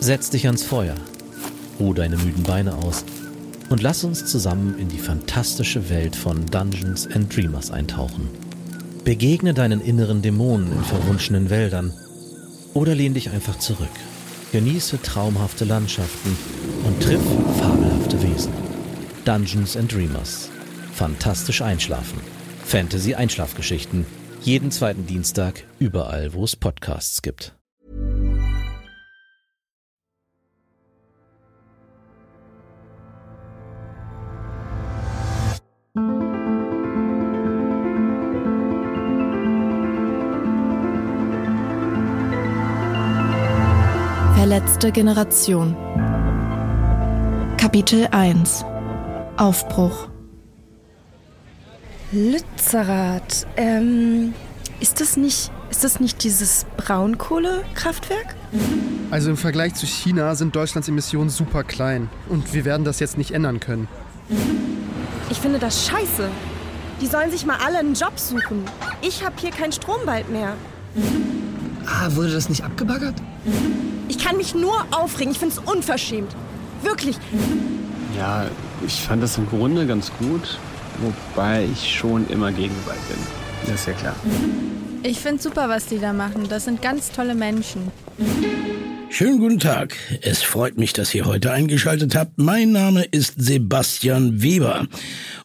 Setz 0.00 0.30
dich 0.30 0.46
ans 0.46 0.62
Feuer, 0.62 0.94
ruh 1.80 1.92
deine 1.92 2.16
müden 2.16 2.44
Beine 2.44 2.74
aus 2.76 3.04
und 3.68 3.82
lass 3.82 4.04
uns 4.04 4.24
zusammen 4.26 4.78
in 4.78 4.88
die 4.88 4.98
fantastische 4.98 5.90
Welt 5.90 6.14
von 6.14 6.46
Dungeons 6.46 7.06
and 7.08 7.34
Dreamers 7.34 7.70
eintauchen. 7.70 8.28
Begegne 9.04 9.54
deinen 9.54 9.80
inneren 9.80 10.22
Dämonen 10.22 10.72
in 10.72 10.84
verwunschenen 10.84 11.50
Wäldern 11.50 11.92
oder 12.74 12.94
lehn 12.94 13.14
dich 13.14 13.30
einfach 13.30 13.58
zurück. 13.58 13.88
Genieße 14.52 15.02
traumhafte 15.02 15.64
Landschaften 15.64 16.36
und 16.84 17.02
triff 17.02 17.20
fabelhafte 17.58 18.22
Wesen. 18.22 18.52
Dungeons 19.24 19.76
and 19.76 19.92
Dreamers. 19.92 20.48
Fantastisch 20.94 21.60
einschlafen. 21.60 22.20
Fantasy 22.64 23.14
Einschlafgeschichten. 23.14 24.06
Jeden 24.42 24.70
zweiten 24.70 25.06
Dienstag 25.06 25.64
überall, 25.78 26.32
wo 26.32 26.44
es 26.44 26.54
Podcasts 26.54 27.20
gibt. 27.20 27.57
Verletzte 44.78 44.92
Generation. 44.92 45.76
Kapitel 47.56 48.06
1 48.12 48.64
Aufbruch. 49.36 50.08
Lützerath, 52.12 53.48
ähm, 53.56 54.34
ist 54.78 55.00
das 55.00 55.16
nicht, 55.16 55.50
ist 55.70 55.82
das 55.82 55.98
nicht 55.98 56.22
dieses 56.22 56.64
Braunkohlekraftwerk? 56.76 58.36
Also 59.10 59.30
im 59.30 59.36
Vergleich 59.36 59.74
zu 59.74 59.84
China 59.84 60.36
sind 60.36 60.54
Deutschlands 60.54 60.86
Emissionen 60.86 61.30
super 61.30 61.64
klein. 61.64 62.08
Und 62.28 62.54
wir 62.54 62.64
werden 62.64 62.84
das 62.84 63.00
jetzt 63.00 63.18
nicht 63.18 63.32
ändern 63.32 63.58
können. 63.58 63.88
Ich 65.28 65.40
finde 65.40 65.58
das 65.58 65.88
scheiße. 65.88 66.28
Die 67.00 67.06
sollen 67.06 67.32
sich 67.32 67.44
mal 67.44 67.58
alle 67.66 67.78
einen 67.78 67.94
Job 67.94 68.16
suchen. 68.16 68.62
Ich 69.02 69.24
habe 69.24 69.34
hier 69.38 69.50
keinen 69.50 69.72
Strom 69.72 70.02
bald 70.06 70.30
mehr. 70.30 70.54
Ah, 71.84 72.14
wurde 72.14 72.30
das 72.30 72.48
nicht 72.48 72.62
abgebaggert? 72.62 73.16
Ich 74.08 74.18
kann 74.18 74.36
mich 74.36 74.54
nur 74.54 74.86
aufregen. 74.90 75.32
Ich 75.32 75.38
finde 75.38 75.54
es 75.54 75.72
unverschämt. 75.72 76.34
Wirklich. 76.82 77.16
Ja, 78.16 78.46
ich 78.86 78.94
fand 78.94 79.22
das 79.22 79.36
im 79.36 79.48
Grunde 79.48 79.86
ganz 79.86 80.10
gut, 80.18 80.58
wobei 81.00 81.66
ich 81.70 81.94
schon 81.94 82.28
immer 82.28 82.50
gegen 82.50 82.74
Gewalt 82.82 83.08
bin. 83.08 83.18
Das 83.66 83.80
ist 83.80 83.86
ja 83.86 83.92
klar. 83.92 84.16
Ich 85.02 85.18
finde 85.18 85.42
super, 85.42 85.68
was 85.68 85.86
die 85.86 85.98
da 85.98 86.12
machen. 86.12 86.48
Das 86.48 86.64
sind 86.64 86.80
ganz 86.82 87.12
tolle 87.12 87.34
Menschen. 87.34 87.92
Schönen 89.10 89.38
guten 89.38 89.58
Tag. 89.58 89.96
Es 90.22 90.42
freut 90.42 90.76
mich, 90.76 90.92
dass 90.92 91.14
ihr 91.14 91.24
heute 91.24 91.50
eingeschaltet 91.50 92.14
habt. 92.14 92.38
Mein 92.38 92.72
Name 92.72 93.04
ist 93.04 93.34
Sebastian 93.36 94.42
Weber 94.42 94.86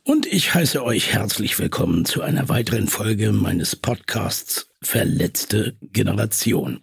und 0.04 0.26
ich 0.26 0.54
heiße 0.54 0.84
euch 0.84 1.14
herzlich 1.14 1.58
willkommen 1.60 2.06
zu 2.06 2.22
einer 2.22 2.50
weiteren 2.50 2.88
Folge 2.88 3.32
meines 3.32 3.76
Podcasts 3.76 4.68
Verletzte 4.82 5.76
Generation. 5.82 6.82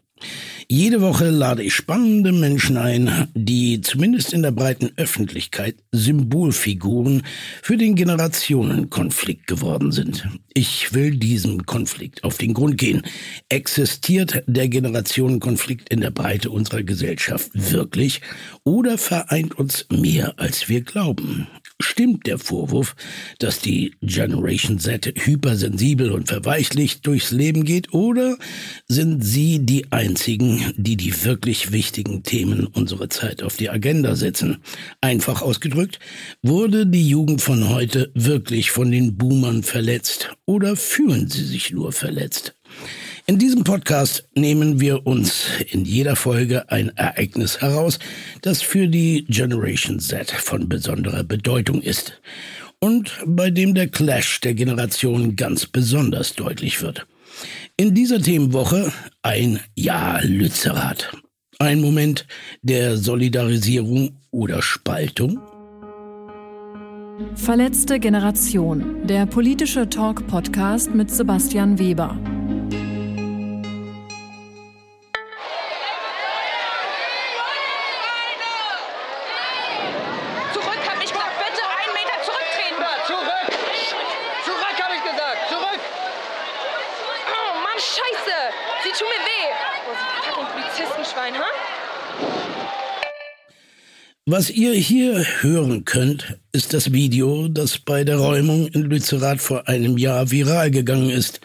Jede 0.73 1.01
Woche 1.01 1.31
lade 1.31 1.65
ich 1.65 1.75
spannende 1.75 2.31
Menschen 2.31 2.77
ein, 2.77 3.27
die 3.35 3.81
zumindest 3.81 4.33
in 4.33 4.43
der 4.43 4.53
breiten 4.53 4.93
Öffentlichkeit 4.95 5.75
Symbolfiguren 5.91 7.25
für 7.61 7.77
den 7.77 7.97
Generationenkonflikt 7.97 9.49
geworden 9.49 9.91
sind. 9.91 10.29
Ich 10.55 10.95
will 10.95 11.17
diesem 11.17 11.67
Konflikt 11.67 12.23
auf 12.23 12.39
den 12.39 12.55
Grund 12.55 12.79
gehen. 12.79 13.03
Existiert 13.49 14.45
der 14.47 14.69
Generationenkonflikt 14.69 15.89
in 15.89 16.03
der 16.03 16.13
Breite 16.13 16.51
unserer 16.51 16.85
Gesellschaft 16.85 17.51
wirklich 17.53 18.21
oder 18.63 18.97
vereint 18.97 19.59
uns 19.59 19.87
mehr, 19.91 20.35
als 20.39 20.69
wir 20.69 20.83
glauben? 20.83 21.49
Stimmt 21.83 22.27
der 22.27 22.39
Vorwurf, 22.39 22.95
dass 23.39 23.61
die 23.61 23.95
Generation 24.03 24.79
Z 24.79 25.15
hypersensibel 25.17 26.11
und 26.13 26.29
verweichlicht 26.29 27.07
durchs 27.07 27.31
Leben 27.31 27.65
geht, 27.65 27.95
oder 27.95 28.37
sind 28.87 29.25
sie 29.25 29.61
die 29.61 29.91
einzigen, 29.91 30.75
die 30.77 30.97
die 30.97 31.25
wirklich 31.25 31.73
wichtigen 31.73 32.23
Themen 32.23 32.67
unserer 32.67 33.09
Zeit 33.09 33.43
auf 33.43 33.57
die 33.57 33.71
Agenda 33.71 34.15
setzen? 34.15 34.59
Einfach 35.01 35.41
ausgedrückt, 35.41 35.99
wurde 36.43 36.87
die 36.87 37.09
Jugend 37.09 37.41
von 37.41 37.71
heute 37.71 38.11
wirklich 38.15 38.71
von 38.71 38.91
den 38.91 39.17
Boomern 39.17 39.63
verletzt, 39.63 40.37
oder 40.45 40.77
fühlen 40.77 41.31
sie 41.31 41.45
sich 41.45 41.71
nur 41.71 41.93
verletzt? 41.93 42.55
In 43.31 43.39
diesem 43.39 43.63
Podcast 43.63 44.29
nehmen 44.35 44.81
wir 44.81 45.07
uns 45.07 45.45
in 45.71 45.85
jeder 45.85 46.17
Folge 46.17 46.69
ein 46.69 46.89
Ereignis 46.97 47.61
heraus, 47.61 48.01
das 48.43 48.61
für 48.61 48.89
die 48.89 49.25
Generation 49.29 50.01
Z 50.01 50.33
von 50.33 50.69
besonderer 50.69 51.23
Bedeutung 51.23 51.81
ist 51.81 52.21
und 52.81 53.13
bei 53.25 53.51
dem 53.51 53.75
der 53.75 53.87
Clash 53.87 54.41
der 54.41 54.55
Generationen 54.55 55.37
ganz 55.37 55.67
besonders 55.67 56.35
deutlich 56.35 56.83
wird. 56.83 57.07
In 57.77 57.95
dieser 57.95 58.21
Themenwoche 58.21 58.93
ein 59.23 59.61
Ja 59.77 60.19
Lützerath. 60.25 61.17
Ein 61.61 61.81
Moment 61.81 62.27
der 62.63 62.97
Solidarisierung 62.97 64.19
oder 64.33 64.61
Spaltung? 64.61 65.39
Verletzte 67.37 68.01
Generation, 68.01 69.07
der 69.07 69.27
politische 69.27 69.89
Talk-Podcast 69.89 70.93
mit 70.97 71.13
Sebastian 71.13 71.79
Weber. 71.79 72.19
Was 94.41 94.49
ihr 94.49 94.73
hier 94.73 95.23
hören 95.43 95.85
könnt, 95.85 96.39
ist 96.53 96.73
das 96.73 96.95
Video, 96.95 97.47
das 97.49 97.77
bei 97.77 98.05
der 98.05 98.17
Räumung 98.17 98.69
in 98.69 98.85
Lützerath 98.85 99.39
vor 99.39 99.69
einem 99.69 99.99
Jahr 99.99 100.31
viral 100.31 100.71
gegangen 100.71 101.11
ist. 101.11 101.43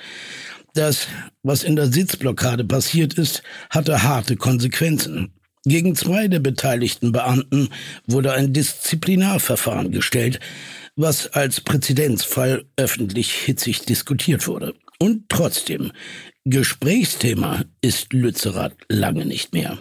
Das, 0.75 1.09
was 1.43 1.63
in 1.65 1.75
der 1.75 1.91
Sitzblockade 1.91 2.63
passiert 2.63 3.15
ist, 3.15 3.43
hatte 3.69 4.03
harte 4.03 4.37
Konsequenzen. 4.37 5.33
Gegen 5.65 5.93
zwei 5.97 6.29
der 6.29 6.39
beteiligten 6.39 7.11
Beamten 7.11 7.67
wurde 8.07 8.31
ein 8.31 8.53
Disziplinarverfahren 8.53 9.91
gestellt, 9.91 10.39
was 10.95 11.27
als 11.27 11.59
Präzedenzfall 11.59 12.63
öffentlich 12.77 13.33
hitzig 13.33 13.81
diskutiert 13.81 14.47
wurde. 14.47 14.73
Und 14.99 15.27
trotzdem, 15.27 15.91
Gesprächsthema 16.45 17.65
ist 17.81 18.13
Lützerath 18.13 18.77
lange 18.87 19.25
nicht 19.25 19.51
mehr. 19.51 19.79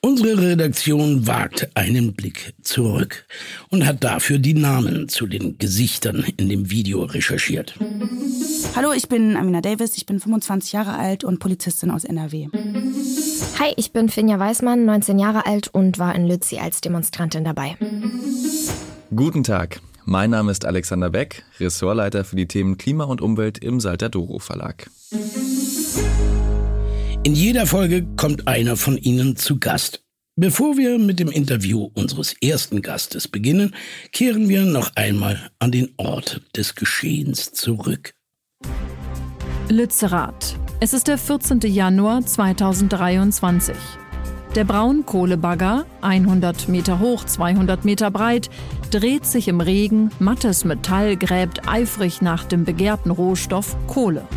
Unsere 0.00 0.36
Redaktion 0.38 1.26
wagt 1.26 1.70
einen 1.74 2.12
Blick 2.12 2.52
zurück 2.62 3.24
und 3.70 3.86
hat 3.86 4.04
dafür 4.04 4.38
die 4.38 4.52
Namen 4.52 5.08
zu 5.08 5.26
den 5.26 5.56
Gesichtern 5.56 6.24
in 6.36 6.50
dem 6.50 6.70
Video 6.70 7.04
recherchiert. 7.04 7.74
Hallo, 8.76 8.92
ich 8.92 9.08
bin 9.08 9.36
Amina 9.36 9.62
Davis, 9.62 9.96
ich 9.96 10.04
bin 10.04 10.20
25 10.20 10.72
Jahre 10.72 10.98
alt 10.98 11.24
und 11.24 11.38
Polizistin 11.38 11.90
aus 11.90 12.04
NRW. 12.04 12.48
Hi, 13.58 13.72
ich 13.76 13.92
bin 13.92 14.08
Finja 14.08 14.38
Weißmann, 14.38 14.84
19 14.84 15.18
Jahre 15.18 15.46
alt 15.46 15.68
und 15.68 15.98
war 15.98 16.14
in 16.14 16.26
Lützi 16.26 16.58
als 16.58 16.80
Demonstrantin 16.80 17.44
dabei. 17.44 17.76
Guten 19.14 19.42
Tag, 19.42 19.80
mein 20.04 20.30
Name 20.30 20.50
ist 20.50 20.66
Alexander 20.66 21.08
Beck, 21.08 21.44
Ressortleiter 21.60 22.24
für 22.24 22.36
die 22.36 22.46
Themen 22.46 22.76
Klima 22.76 23.04
und 23.04 23.22
Umwelt 23.22 23.58
im 23.58 23.80
Salter 23.80 24.10
Doro 24.10 24.38
Verlag. 24.38 24.90
In 27.24 27.34
jeder 27.34 27.66
Folge 27.66 28.04
kommt 28.16 28.46
einer 28.46 28.76
von 28.76 28.98
Ihnen 28.98 29.34
zu 29.34 29.58
Gast. 29.58 30.02
Bevor 30.36 30.76
wir 30.76 30.98
mit 30.98 31.18
dem 31.18 31.30
Interview 31.30 31.88
unseres 31.94 32.34
ersten 32.42 32.82
Gastes 32.82 33.28
beginnen, 33.28 33.74
kehren 34.12 34.50
wir 34.50 34.64
noch 34.64 34.94
einmal 34.94 35.50
an 35.58 35.72
den 35.72 35.88
Ort 35.96 36.42
des 36.54 36.74
Geschehens 36.74 37.52
zurück. 37.52 38.12
Lützerath. 39.70 40.56
Es 40.80 40.92
ist 40.92 41.08
der 41.08 41.16
14. 41.16 41.60
Januar 41.60 42.26
2023. 42.26 43.74
Der 44.54 44.64
Braunkohlebagger, 44.64 45.86
100 46.02 46.68
Meter 46.68 47.00
hoch, 47.00 47.24
200 47.24 47.86
Meter 47.86 48.10
breit, 48.10 48.50
dreht 48.90 49.24
sich 49.24 49.48
im 49.48 49.62
Regen, 49.62 50.10
mattes 50.18 50.66
Metall 50.66 51.16
gräbt 51.16 51.66
eifrig 51.66 52.20
nach 52.20 52.44
dem 52.44 52.66
begehrten 52.66 53.10
Rohstoff 53.10 53.78
Kohle. 53.86 54.28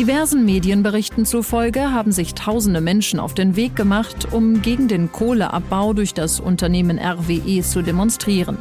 Diversen 0.00 0.46
Medienberichten 0.46 1.26
zufolge 1.26 1.92
haben 1.92 2.10
sich 2.10 2.32
tausende 2.32 2.80
Menschen 2.80 3.20
auf 3.20 3.34
den 3.34 3.54
Weg 3.54 3.76
gemacht, 3.76 4.28
um 4.32 4.62
gegen 4.62 4.88
den 4.88 5.12
Kohleabbau 5.12 5.92
durch 5.92 6.14
das 6.14 6.40
Unternehmen 6.40 6.98
RWE 6.98 7.60
zu 7.60 7.82
demonstrieren. 7.82 8.56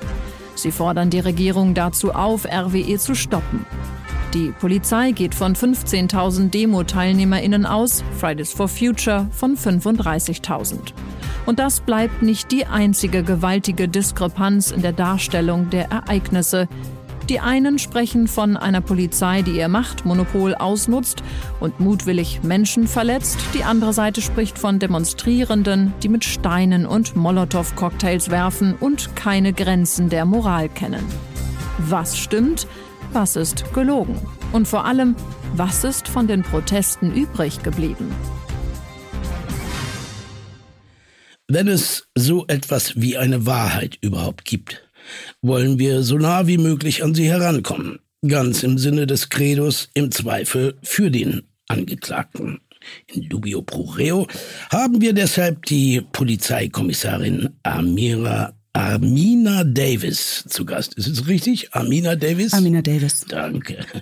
Sie 0.55 0.73
fordern 0.73 1.09
die 1.09 1.21
Regierung 1.21 1.75
dazu 1.75 2.11
auf, 2.11 2.43
RWE 2.43 2.97
zu 2.97 3.15
stoppen. 3.15 3.65
Die 4.33 4.51
Polizei 4.59 5.11
geht 5.11 5.33
von 5.33 5.55
15.000 5.55 6.49
Demo-TeilnehmerInnen 6.49 7.65
aus, 7.65 8.03
Fridays 8.19 8.51
for 8.51 8.67
Future 8.67 9.29
von 9.31 9.55
35.000. 9.55 10.91
Und 11.45 11.57
das 11.57 11.79
bleibt 11.79 12.21
nicht 12.21 12.51
die 12.51 12.65
einzige 12.65 13.23
gewaltige 13.23 13.87
Diskrepanz 13.87 14.71
in 14.71 14.81
der 14.81 14.91
Darstellung 14.91 15.69
der 15.69 15.89
Ereignisse. 15.89 16.67
Die 17.29 17.39
einen 17.39 17.77
sprechen 17.77 18.27
von 18.27 18.57
einer 18.57 18.81
Polizei, 18.81 19.43
die 19.43 19.57
ihr 19.57 19.67
Machtmonopol 19.67 20.55
ausnutzt 20.55 21.21
und 21.59 21.79
mutwillig 21.79 22.41
Menschen 22.41 22.87
verletzt. 22.87 23.37
Die 23.53 23.63
andere 23.63 23.93
Seite 23.93 24.19
spricht 24.19 24.57
von 24.57 24.79
Demonstrierenden, 24.79 25.93
die 26.01 26.09
mit 26.09 26.25
Steinen 26.25 26.87
und 26.87 27.15
Molotow-Cocktails 27.15 28.31
werfen 28.31 28.73
und 28.73 29.15
keine 29.15 29.53
Grenzen 29.53 30.09
der 30.09 30.25
Moral 30.25 30.69
kennen. 30.69 31.05
Was 31.77 32.17
stimmt? 32.17 32.65
Was 33.13 33.35
ist 33.35 33.75
gelogen? 33.75 34.19
Und 34.51 34.67
vor 34.67 34.85
allem, 34.85 35.15
was 35.53 35.83
ist 35.83 36.07
von 36.07 36.25
den 36.25 36.41
Protesten 36.41 37.13
übrig 37.13 37.61
geblieben? 37.61 38.11
Wenn 41.47 41.67
es 41.67 42.07
so 42.15 42.45
etwas 42.47 42.99
wie 42.99 43.17
eine 43.17 43.45
Wahrheit 43.45 43.97
überhaupt 44.01 44.45
gibt, 44.45 44.88
wollen 45.41 45.79
wir 45.79 46.03
so 46.03 46.17
nah 46.17 46.47
wie 46.47 46.57
möglich 46.57 47.03
an 47.03 47.15
sie 47.15 47.29
herankommen. 47.29 47.99
Ganz 48.27 48.63
im 48.63 48.77
Sinne 48.77 49.07
des 49.07 49.29
Credos 49.29 49.89
im 49.93 50.11
Zweifel 50.11 50.75
für 50.83 51.09
den 51.09 51.43
Angeklagten. 51.67 52.59
In 53.07 53.29
dubio 53.29 53.61
pro 53.61 53.83
reo 53.83 54.27
haben 54.69 55.01
wir 55.01 55.13
deshalb 55.13 55.65
die 55.65 56.01
Polizeikommissarin 56.01 57.49
Amira 57.63 58.53
Amina 58.73 59.63
Davis 59.63 60.45
zu 60.47 60.63
Gast. 60.63 60.93
Ist 60.93 61.07
es 61.07 61.27
richtig? 61.27 61.73
Amina 61.73 62.15
Davis? 62.15 62.53
Amina 62.53 62.81
Davis. 62.81 63.25
Danke. 63.27 63.85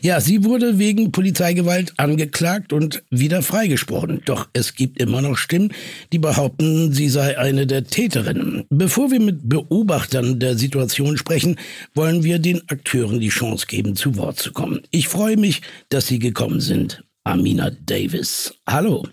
Ja, 0.00 0.20
sie 0.20 0.44
wurde 0.44 0.78
wegen 0.78 1.10
Polizeigewalt 1.10 1.94
angeklagt 1.96 2.72
und 2.72 3.02
wieder 3.10 3.42
freigesprochen. 3.42 4.22
Doch 4.24 4.48
es 4.52 4.76
gibt 4.76 5.02
immer 5.02 5.20
noch 5.22 5.36
Stimmen, 5.36 5.72
die 6.12 6.20
behaupten, 6.20 6.92
sie 6.92 7.08
sei 7.08 7.36
eine 7.36 7.66
der 7.66 7.82
Täterinnen. 7.82 8.64
Bevor 8.70 9.10
wir 9.10 9.18
mit 9.18 9.48
Beobachtern 9.48 10.38
der 10.38 10.56
Situation 10.56 11.16
sprechen, 11.16 11.56
wollen 11.94 12.22
wir 12.22 12.38
den 12.38 12.62
Akteuren 12.68 13.18
die 13.18 13.30
Chance 13.30 13.66
geben, 13.66 13.96
zu 13.96 14.16
Wort 14.16 14.38
zu 14.38 14.52
kommen. 14.52 14.82
Ich 14.92 15.08
freue 15.08 15.36
mich, 15.36 15.62
dass 15.88 16.06
Sie 16.06 16.20
gekommen 16.20 16.60
sind. 16.60 17.02
Amina 17.24 17.70
Davis. 17.84 18.54
Hallo. 18.68 19.04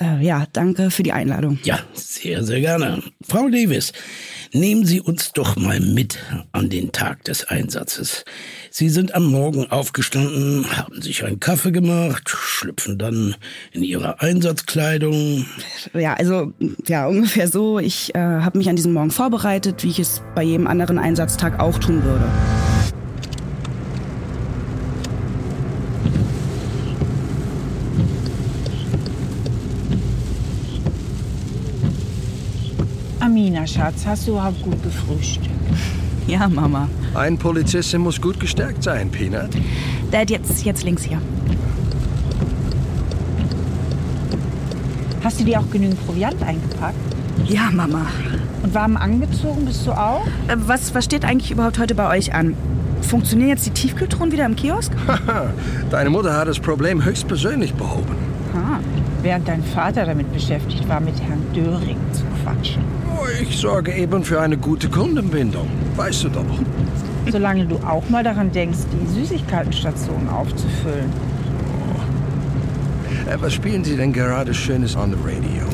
Äh, 0.00 0.24
ja, 0.24 0.46
danke 0.52 0.90
für 0.90 1.02
die 1.02 1.12
Einladung. 1.12 1.58
Ja, 1.64 1.80
sehr, 1.92 2.44
sehr 2.44 2.60
gerne. 2.60 3.02
Frau 3.26 3.48
Davis, 3.48 3.92
nehmen 4.52 4.84
Sie 4.84 5.00
uns 5.00 5.32
doch 5.32 5.56
mal 5.56 5.80
mit 5.80 6.18
an 6.52 6.70
den 6.70 6.92
Tag 6.92 7.24
des 7.24 7.44
Einsatzes. 7.44 8.24
Sie 8.70 8.88
sind 8.88 9.14
am 9.14 9.26
Morgen 9.26 9.70
aufgestanden, 9.70 10.66
haben 10.76 11.02
sich 11.02 11.24
einen 11.24 11.40
Kaffee 11.40 11.72
gemacht, 11.72 12.28
schlüpfen 12.28 12.98
dann 12.98 13.34
in 13.72 13.82
Ihre 13.82 14.20
Einsatzkleidung. 14.20 15.46
Ja, 15.94 16.14
also 16.14 16.52
ja, 16.86 17.06
ungefähr 17.06 17.48
so. 17.48 17.78
Ich 17.80 18.14
äh, 18.14 18.18
habe 18.18 18.58
mich 18.58 18.68
an 18.68 18.76
diesem 18.76 18.92
Morgen 18.92 19.10
vorbereitet, 19.10 19.82
wie 19.82 19.90
ich 19.90 19.98
es 19.98 20.22
bei 20.34 20.42
jedem 20.42 20.68
anderen 20.68 20.98
Einsatztag 20.98 21.58
auch 21.58 21.78
tun 21.78 22.04
würde. 22.04 22.24
Amina, 33.48 33.66
Schatz, 33.66 34.04
hast 34.04 34.26
du 34.26 34.32
überhaupt 34.32 34.62
gut 34.62 34.82
gefrühstückt? 34.82 35.48
Ja, 36.26 36.46
Mama. 36.46 36.86
Ein 37.14 37.38
Polizistin 37.38 38.02
muss 38.02 38.20
gut 38.20 38.38
gestärkt 38.38 38.82
sein, 38.82 39.10
Peanut. 39.10 39.48
Dad, 40.10 40.28
jetzt, 40.28 40.62
jetzt 40.62 40.84
links 40.84 41.04
hier. 41.04 41.18
Hast 45.24 45.40
du 45.40 45.44
dir 45.44 45.60
auch 45.60 45.70
genügend 45.70 46.04
Proviant 46.04 46.42
eingepackt? 46.42 46.98
Ja, 47.46 47.70
Mama. 47.72 48.04
Und 48.62 48.74
warm 48.74 48.98
angezogen 48.98 49.64
bist 49.64 49.86
du 49.86 49.92
auch? 49.92 50.26
Äh, 50.48 50.56
was, 50.66 50.94
was 50.94 51.06
steht 51.06 51.24
eigentlich 51.24 51.50
überhaupt 51.50 51.78
heute 51.78 51.94
bei 51.94 52.14
euch 52.14 52.34
an? 52.34 52.54
Funktionieren 53.00 53.48
jetzt 53.48 53.64
die 53.64 53.70
Tiefkühltruhen 53.70 54.30
wieder 54.30 54.44
im 54.44 54.56
Kiosk? 54.56 54.92
Deine 55.90 56.10
Mutter 56.10 56.36
hat 56.36 56.48
das 56.48 56.58
Problem 56.58 57.02
höchstpersönlich 57.02 57.72
behoben. 57.72 58.16
Ah, 58.54 58.80
während 59.22 59.48
dein 59.48 59.64
Vater 59.64 60.04
damit 60.04 60.30
beschäftigt 60.34 60.86
war, 60.90 61.00
mit 61.00 61.18
Herrn 61.22 61.42
Döring 61.54 61.96
zu 62.12 62.24
quatschen. 62.44 62.97
Oh, 63.18 63.26
ich 63.42 63.58
sorge 63.58 63.92
eben 63.92 64.22
für 64.22 64.40
eine 64.40 64.56
gute 64.56 64.88
Kundenbindung. 64.88 65.68
Weißt 65.96 66.24
du 66.24 66.28
doch. 66.28 66.44
Solange 67.30 67.66
du 67.66 67.76
auch 67.76 68.08
mal 68.08 68.22
daran 68.22 68.52
denkst, 68.52 68.78
die 68.92 69.20
Süßigkeitenstation 69.20 70.28
aufzufüllen. 70.28 71.12
Äh, 73.28 73.36
was 73.40 73.52
spielen 73.52 73.84
Sie 73.84 73.96
denn 73.96 74.12
gerade 74.12 74.54
Schönes 74.54 74.96
on 74.96 75.10
the 75.10 75.18
radio? 75.22 75.64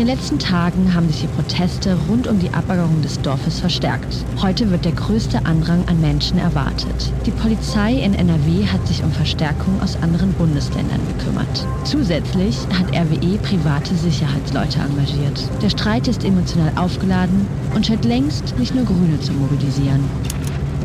Den 0.00 0.06
letzten 0.06 0.38
Tagen 0.38 0.94
haben 0.94 1.08
sich 1.08 1.20
die 1.20 1.26
Proteste 1.26 1.94
rund 2.08 2.26
um 2.26 2.38
die 2.38 2.48
Abbaggerung 2.54 3.02
des 3.02 3.20
Dorfes 3.20 3.60
verstärkt. 3.60 4.24
Heute 4.40 4.70
wird 4.70 4.86
der 4.86 4.92
größte 4.92 5.44
Andrang 5.44 5.86
an 5.88 6.00
Menschen 6.00 6.38
erwartet. 6.38 7.12
Die 7.26 7.30
Polizei 7.30 7.92
in 7.92 8.14
NRW 8.14 8.66
hat 8.66 8.88
sich 8.88 9.04
um 9.04 9.12
Verstärkung 9.12 9.78
aus 9.82 9.96
anderen 10.00 10.32
Bundesländern 10.32 11.00
gekümmert. 11.06 11.66
Zusätzlich 11.84 12.56
hat 12.78 12.96
RWE 12.96 13.36
private 13.42 13.94
Sicherheitsleute 13.94 14.78
engagiert. 14.78 15.46
Der 15.60 15.68
Streit 15.68 16.08
ist 16.08 16.24
emotional 16.24 16.72
aufgeladen 16.76 17.46
und 17.74 17.84
scheint 17.84 18.06
längst 18.06 18.58
nicht 18.58 18.74
nur 18.74 18.86
Grüne 18.86 19.20
zu 19.20 19.34
mobilisieren. 19.34 20.08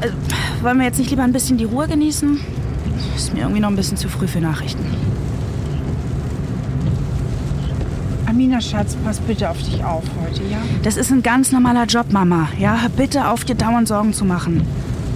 Äh, 0.02 0.10
wollen 0.62 0.78
wir 0.78 0.88
jetzt 0.88 1.00
nicht 1.00 1.12
lieber 1.12 1.24
ein 1.24 1.32
bisschen 1.32 1.58
die 1.58 1.64
Ruhe 1.64 1.88
genießen? 1.88 2.38
Ist 3.16 3.34
mir 3.34 3.42
irgendwie 3.44 3.62
noch 3.62 3.70
ein 3.70 3.78
bisschen 3.78 3.96
zu 3.96 4.10
früh 4.10 4.28
für 4.28 4.42
Nachrichten. 4.42 4.84
Amina, 8.36 8.60
Schatz, 8.60 8.98
pass 9.06 9.20
bitte 9.20 9.50
auf 9.50 9.58
dich 9.60 9.82
auf 9.82 10.04
heute, 10.22 10.42
ja? 10.52 10.58
Das 10.84 10.98
ist 10.98 11.10
ein 11.10 11.24
ganz 11.24 11.54
normaler 11.54 11.86
Job, 11.86 12.08
Mama. 12.12 12.50
Ja, 12.60 12.82
hör 12.82 12.90
bitte 12.90 13.30
auf, 13.30 13.46
dir 13.46 13.56
dauernd 13.56 13.88
Sorgen 13.88 14.12
zu 14.12 14.26
machen. 14.26 14.68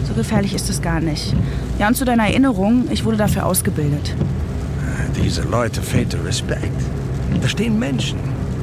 So 0.07 0.13
gefährlich 0.13 0.53
ist 0.55 0.69
es 0.69 0.81
gar 0.81 1.01
nicht. 1.01 1.35
Ja, 1.79 1.89
und 1.89 1.97
zu 1.97 2.05
deiner 2.05 2.27
Erinnerung, 2.27 2.85
ich 2.89 3.03
wurde 3.03 3.17
dafür 3.17 3.45
ausgebildet. 3.45 4.15
Diese 5.21 5.41
Leute 5.41 5.81
fehlt 5.81 6.13
der 6.13 6.23
Respekt. 6.23 6.81
Da 7.41 7.49
stehen 7.49 7.77
Menschen, 7.77 8.19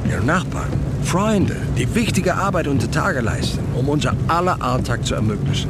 ihre 0.09 0.25
Nachbarn, 0.25 0.69
Freunde, 1.03 1.55
die 1.77 1.93
wichtige 1.93 2.33
Arbeit 2.33 2.67
unter 2.67 2.89
Tage 2.89 3.21
leisten, 3.21 3.59
um 3.75 3.87
unser 3.87 4.15
aller 4.27 4.59
Alltag 4.59 5.05
zu 5.05 5.13
ermöglichen. 5.13 5.69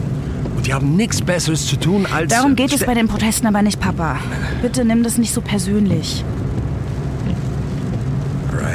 Und 0.55 0.65
die 0.65 0.73
haben 0.73 0.95
nichts 0.95 1.21
Besseres 1.21 1.67
zu 1.67 1.75
tun 1.75 2.07
als... 2.15 2.31
Darum 2.31 2.55
geht 2.55 2.71
es 2.71 2.85
bei 2.85 2.93
den 2.93 3.09
Protesten 3.09 3.47
aber 3.47 3.61
nicht, 3.63 3.81
Papa. 3.81 4.15
Bitte 4.61 4.85
nimm 4.85 5.03
das 5.03 5.17
nicht 5.17 5.33
so 5.33 5.41
persönlich. 5.41 6.23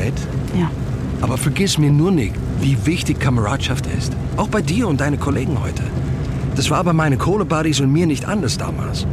Right? 0.02 0.14
Ja. 0.59 0.71
Aber 1.21 1.38
vergiss 1.38 1.78
mir 1.78 1.92
nur 1.92 2.11
nicht, 2.11 2.35
wie 2.61 2.76
wichtig 2.85 3.21
Kameradschaft 3.21 3.87
ist. 3.87 4.12
Auch 4.37 4.49
bei 4.49 4.61
dir 4.61 4.88
und 4.88 5.00
deinen 5.00 5.21
Kollegen 5.21 5.62
heute. 5.62 5.85
Das 6.56 6.71
war 6.71 6.82
bei 6.82 6.92
meinen 6.92 7.18
Kohle-Buddies 7.18 7.80
und 7.80 7.92
mir 7.92 8.06
nicht 8.06 8.25
anders 8.25 8.59
damals. 8.59 9.06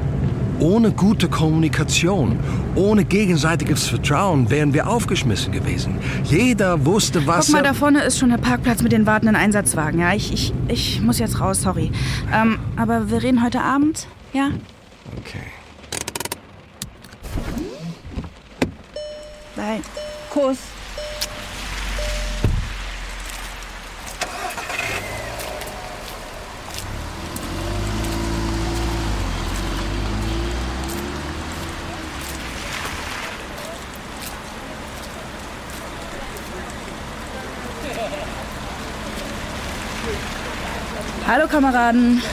Ohne 0.60 0.92
gute 0.92 1.30
Kommunikation, 1.30 2.38
ohne 2.76 3.06
gegenseitiges 3.06 3.88
Vertrauen 3.88 4.50
wären 4.50 4.74
wir 4.74 4.90
aufgeschmissen 4.90 5.54
gewesen. 5.54 6.00
Jeder 6.24 6.86
wusste, 6.86 7.26
was... 7.28 7.46
Guck 7.46 7.56
mal, 7.56 7.64
da 7.64 7.74
vorne 7.74 8.02
ist 8.02 8.18
schon 8.18 8.30
der 8.30 8.38
Parkplatz 8.38 8.82
mit 8.82 8.92
den 8.92 9.06
wartenden 9.06 9.36
Einsatzwagen. 9.36 10.00
Ja, 10.00 10.14
ich, 10.14 10.34
ich, 10.34 10.54
ich 10.68 11.02
muss 11.02 11.20
jetzt 11.20 11.40
raus, 11.40 11.62
sorry. 11.62 11.92
Ähm, 12.34 12.58
aber 12.76 13.10
wir 13.10 13.22
reden 13.22 13.44
heute 13.44 13.62
Abend, 13.62 14.08
ja? 14.34 14.48
Okay. 15.18 15.40
Bye. 19.56 19.82
Kuss. 20.32 20.58
Hallo, 41.32 41.48
Kameraden. 41.48 42.24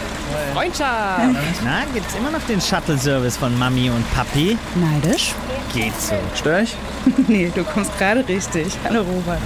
Freundschaft! 0.54 1.20
Na, 1.62 1.84
gibt's 1.92 2.14
immer 2.14 2.30
noch 2.30 2.40
den 2.46 2.62
Shuttle-Service 2.62 3.36
von 3.36 3.58
Mami 3.58 3.90
und 3.90 4.10
Papi? 4.14 4.56
Neidisch? 4.74 5.34
Geht 5.74 6.00
so. 6.00 6.14
Stör 6.34 6.62
ich? 6.62 6.74
nee, 7.28 7.52
du 7.54 7.62
kommst 7.62 7.96
gerade 7.98 8.26
richtig. 8.26 8.68
Hallo, 8.84 9.02
Robert. 9.02 9.42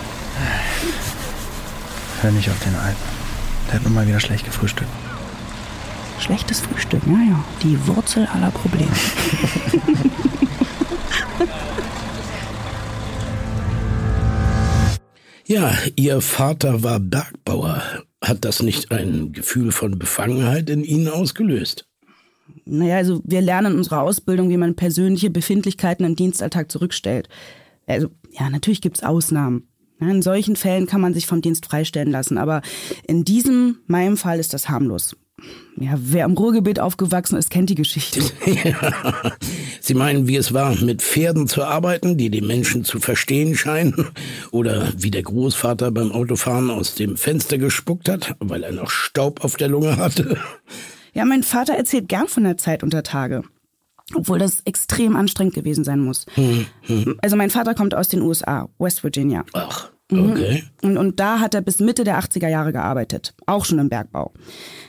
Hör 2.22 2.30
nicht 2.30 2.48
auf 2.48 2.60
den 2.60 2.76
Alten. 2.76 3.02
Der 3.66 3.74
hat 3.74 3.82
nun 3.82 3.94
mal 3.94 4.06
wieder 4.06 4.20
schlecht 4.20 4.44
gefrühstückt. 4.44 4.88
Schlechtes 6.20 6.60
Frühstück, 6.60 7.02
ja, 7.06 7.18
ja. 7.30 7.44
Die 7.60 7.76
Wurzel 7.88 8.28
aller 8.32 8.52
Probleme. 8.52 8.92
Ja, 15.46 15.72
Ihr 15.96 16.20
Vater 16.20 16.84
war 16.84 17.00
Bergbauer. 17.00 17.82
Hat 18.22 18.44
das 18.44 18.62
nicht 18.62 18.92
ein 18.92 19.32
Gefühl 19.32 19.72
von 19.72 19.98
Befangenheit 19.98 20.68
in 20.68 20.84
Ihnen 20.84 21.08
ausgelöst? 21.08 21.86
Naja, 22.64 22.96
also 22.96 23.22
wir 23.24 23.40
lernen 23.40 23.72
in 23.72 23.78
unserer 23.78 24.02
Ausbildung, 24.02 24.50
wie 24.50 24.56
man 24.56 24.76
persönliche 24.76 25.30
Befindlichkeiten 25.30 26.04
im 26.04 26.16
Dienstalltag 26.16 26.70
zurückstellt. 26.70 27.28
Also, 27.86 28.08
ja, 28.30 28.50
natürlich 28.50 28.80
gibt's 28.80 29.02
Ausnahmen. 29.02 29.68
in 30.00 30.22
solchen 30.22 30.56
Fällen 30.56 30.86
kann 30.86 31.00
man 31.00 31.14
sich 31.14 31.26
vom 31.26 31.40
Dienst 31.40 31.66
freistellen 31.66 32.10
lassen, 32.10 32.38
aber 32.38 32.62
in 33.06 33.24
diesem, 33.24 33.78
meinem 33.86 34.16
Fall 34.16 34.38
ist 34.38 34.52
das 34.54 34.68
harmlos. 34.68 35.16
Ja, 35.78 35.92
wer 35.96 36.24
im 36.24 36.32
Ruhrgebiet 36.32 36.80
aufgewachsen 36.80 37.36
ist, 37.36 37.50
kennt 37.50 37.70
die 37.70 37.74
Geschichte. 37.80 38.20
Ja. 38.46 39.32
Sie 39.80 39.94
meinen, 39.94 40.28
wie 40.28 40.36
es 40.36 40.52
war, 40.52 40.74
mit 40.76 41.02
Pferden 41.02 41.48
zu 41.48 41.64
arbeiten, 41.64 42.18
die 42.18 42.30
die 42.30 42.42
Menschen 42.42 42.84
zu 42.84 43.00
verstehen 43.00 43.56
scheinen? 43.56 44.08
Oder 44.50 44.92
wie 44.96 45.10
der 45.10 45.22
Großvater 45.22 45.90
beim 45.90 46.12
Autofahren 46.12 46.70
aus 46.70 46.94
dem 46.94 47.16
Fenster 47.16 47.58
gespuckt 47.58 48.08
hat, 48.08 48.34
weil 48.40 48.62
er 48.62 48.72
noch 48.72 48.90
Staub 48.90 49.44
auf 49.44 49.56
der 49.56 49.68
Lunge 49.68 49.96
hatte? 49.96 50.38
Ja, 51.14 51.24
mein 51.24 51.42
Vater 51.42 51.74
erzählt 51.74 52.08
gern 52.08 52.28
von 52.28 52.44
der 52.44 52.56
Zeit 52.56 52.82
unter 52.82 53.02
Tage. 53.02 53.42
Obwohl 54.14 54.38
das 54.38 54.62
extrem 54.64 55.14
anstrengend 55.16 55.54
gewesen 55.54 55.84
sein 55.84 56.00
muss. 56.00 56.26
Hm, 56.34 56.66
hm. 56.82 57.18
Also 57.22 57.36
mein 57.36 57.50
Vater 57.50 57.74
kommt 57.74 57.94
aus 57.94 58.08
den 58.08 58.22
USA, 58.22 58.68
West 58.78 59.04
Virginia. 59.04 59.44
Ach. 59.52 59.90
Okay. 60.10 60.64
Und, 60.82 60.96
und 60.96 61.20
da 61.20 61.40
hat 61.40 61.54
er 61.54 61.60
bis 61.60 61.80
Mitte 61.80 62.04
der 62.04 62.18
80er 62.18 62.48
Jahre 62.48 62.72
gearbeitet, 62.72 63.34
auch 63.46 63.64
schon 63.64 63.78
im 63.78 63.88
Bergbau. 63.88 64.32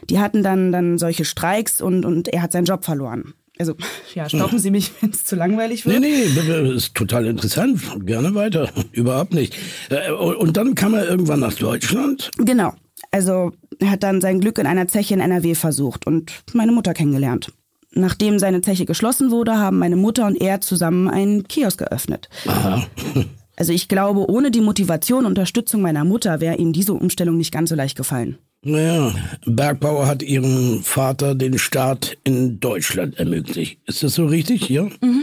Die 0.09 0.19
hatten 0.19 0.43
dann, 0.43 0.71
dann 0.71 0.97
solche 0.97 1.25
Streiks 1.25 1.81
und, 1.81 2.05
und 2.05 2.27
er 2.27 2.41
hat 2.41 2.51
seinen 2.51 2.65
Job 2.65 2.85
verloren. 2.85 3.33
Also, 3.59 3.75
ja, 4.15 4.27
stoppen 4.27 4.59
Sie 4.59 4.71
mich, 4.71 4.91
wenn 5.01 5.11
es 5.11 5.23
zu 5.23 5.35
langweilig 5.35 5.85
wird. 5.85 5.99
Nee, 5.99 6.25
nee, 6.35 6.73
ist 6.73 6.95
total 6.95 7.27
interessant. 7.27 7.81
Gerne 8.05 8.33
weiter. 8.33 8.69
Überhaupt 8.91 9.33
nicht. 9.33 9.55
Äh, 9.89 10.11
und 10.11 10.57
dann 10.57 10.75
kam 10.75 10.93
er 10.95 11.07
irgendwann 11.07 11.39
nach 11.39 11.53
Deutschland? 11.53 12.31
Genau. 12.37 12.73
Also, 13.11 13.51
er 13.79 13.91
hat 13.91 14.03
dann 14.03 14.21
sein 14.21 14.39
Glück 14.39 14.57
in 14.57 14.67
einer 14.67 14.87
Zeche 14.87 15.13
in 15.13 15.19
NRW 15.19 15.55
versucht 15.55 16.07
und 16.07 16.31
meine 16.53 16.71
Mutter 16.71 16.93
kennengelernt. 16.93 17.51
Nachdem 17.93 18.39
seine 18.39 18.61
Zeche 18.61 18.85
geschlossen 18.85 19.31
wurde, 19.31 19.57
haben 19.57 19.77
meine 19.77 19.97
Mutter 19.97 20.25
und 20.25 20.39
er 20.39 20.61
zusammen 20.61 21.09
einen 21.09 21.47
Kiosk 21.47 21.79
geöffnet. 21.79 22.29
Aha. 22.47 22.83
Also 23.61 23.73
ich 23.73 23.87
glaube, 23.87 24.27
ohne 24.27 24.49
die 24.49 24.59
Motivation 24.59 25.19
und 25.19 25.33
Unterstützung 25.33 25.83
meiner 25.83 26.03
Mutter 26.03 26.41
wäre 26.41 26.55
ihnen 26.57 26.73
diese 26.73 26.95
Umstellung 26.95 27.37
nicht 27.37 27.53
ganz 27.53 27.69
so 27.69 27.75
leicht 27.75 27.95
gefallen. 27.95 28.39
Naja, 28.63 29.13
Bergbauer 29.45 30.07
hat 30.07 30.23
ihrem 30.23 30.81
Vater 30.81 31.35
den 31.35 31.59
Start 31.59 32.17
in 32.23 32.59
Deutschland 32.59 33.19
ermöglicht. 33.19 33.77
Ist 33.85 34.01
das 34.01 34.15
so 34.15 34.25
richtig, 34.25 34.67
ja? 34.67 34.85
Mhm. 34.85 35.21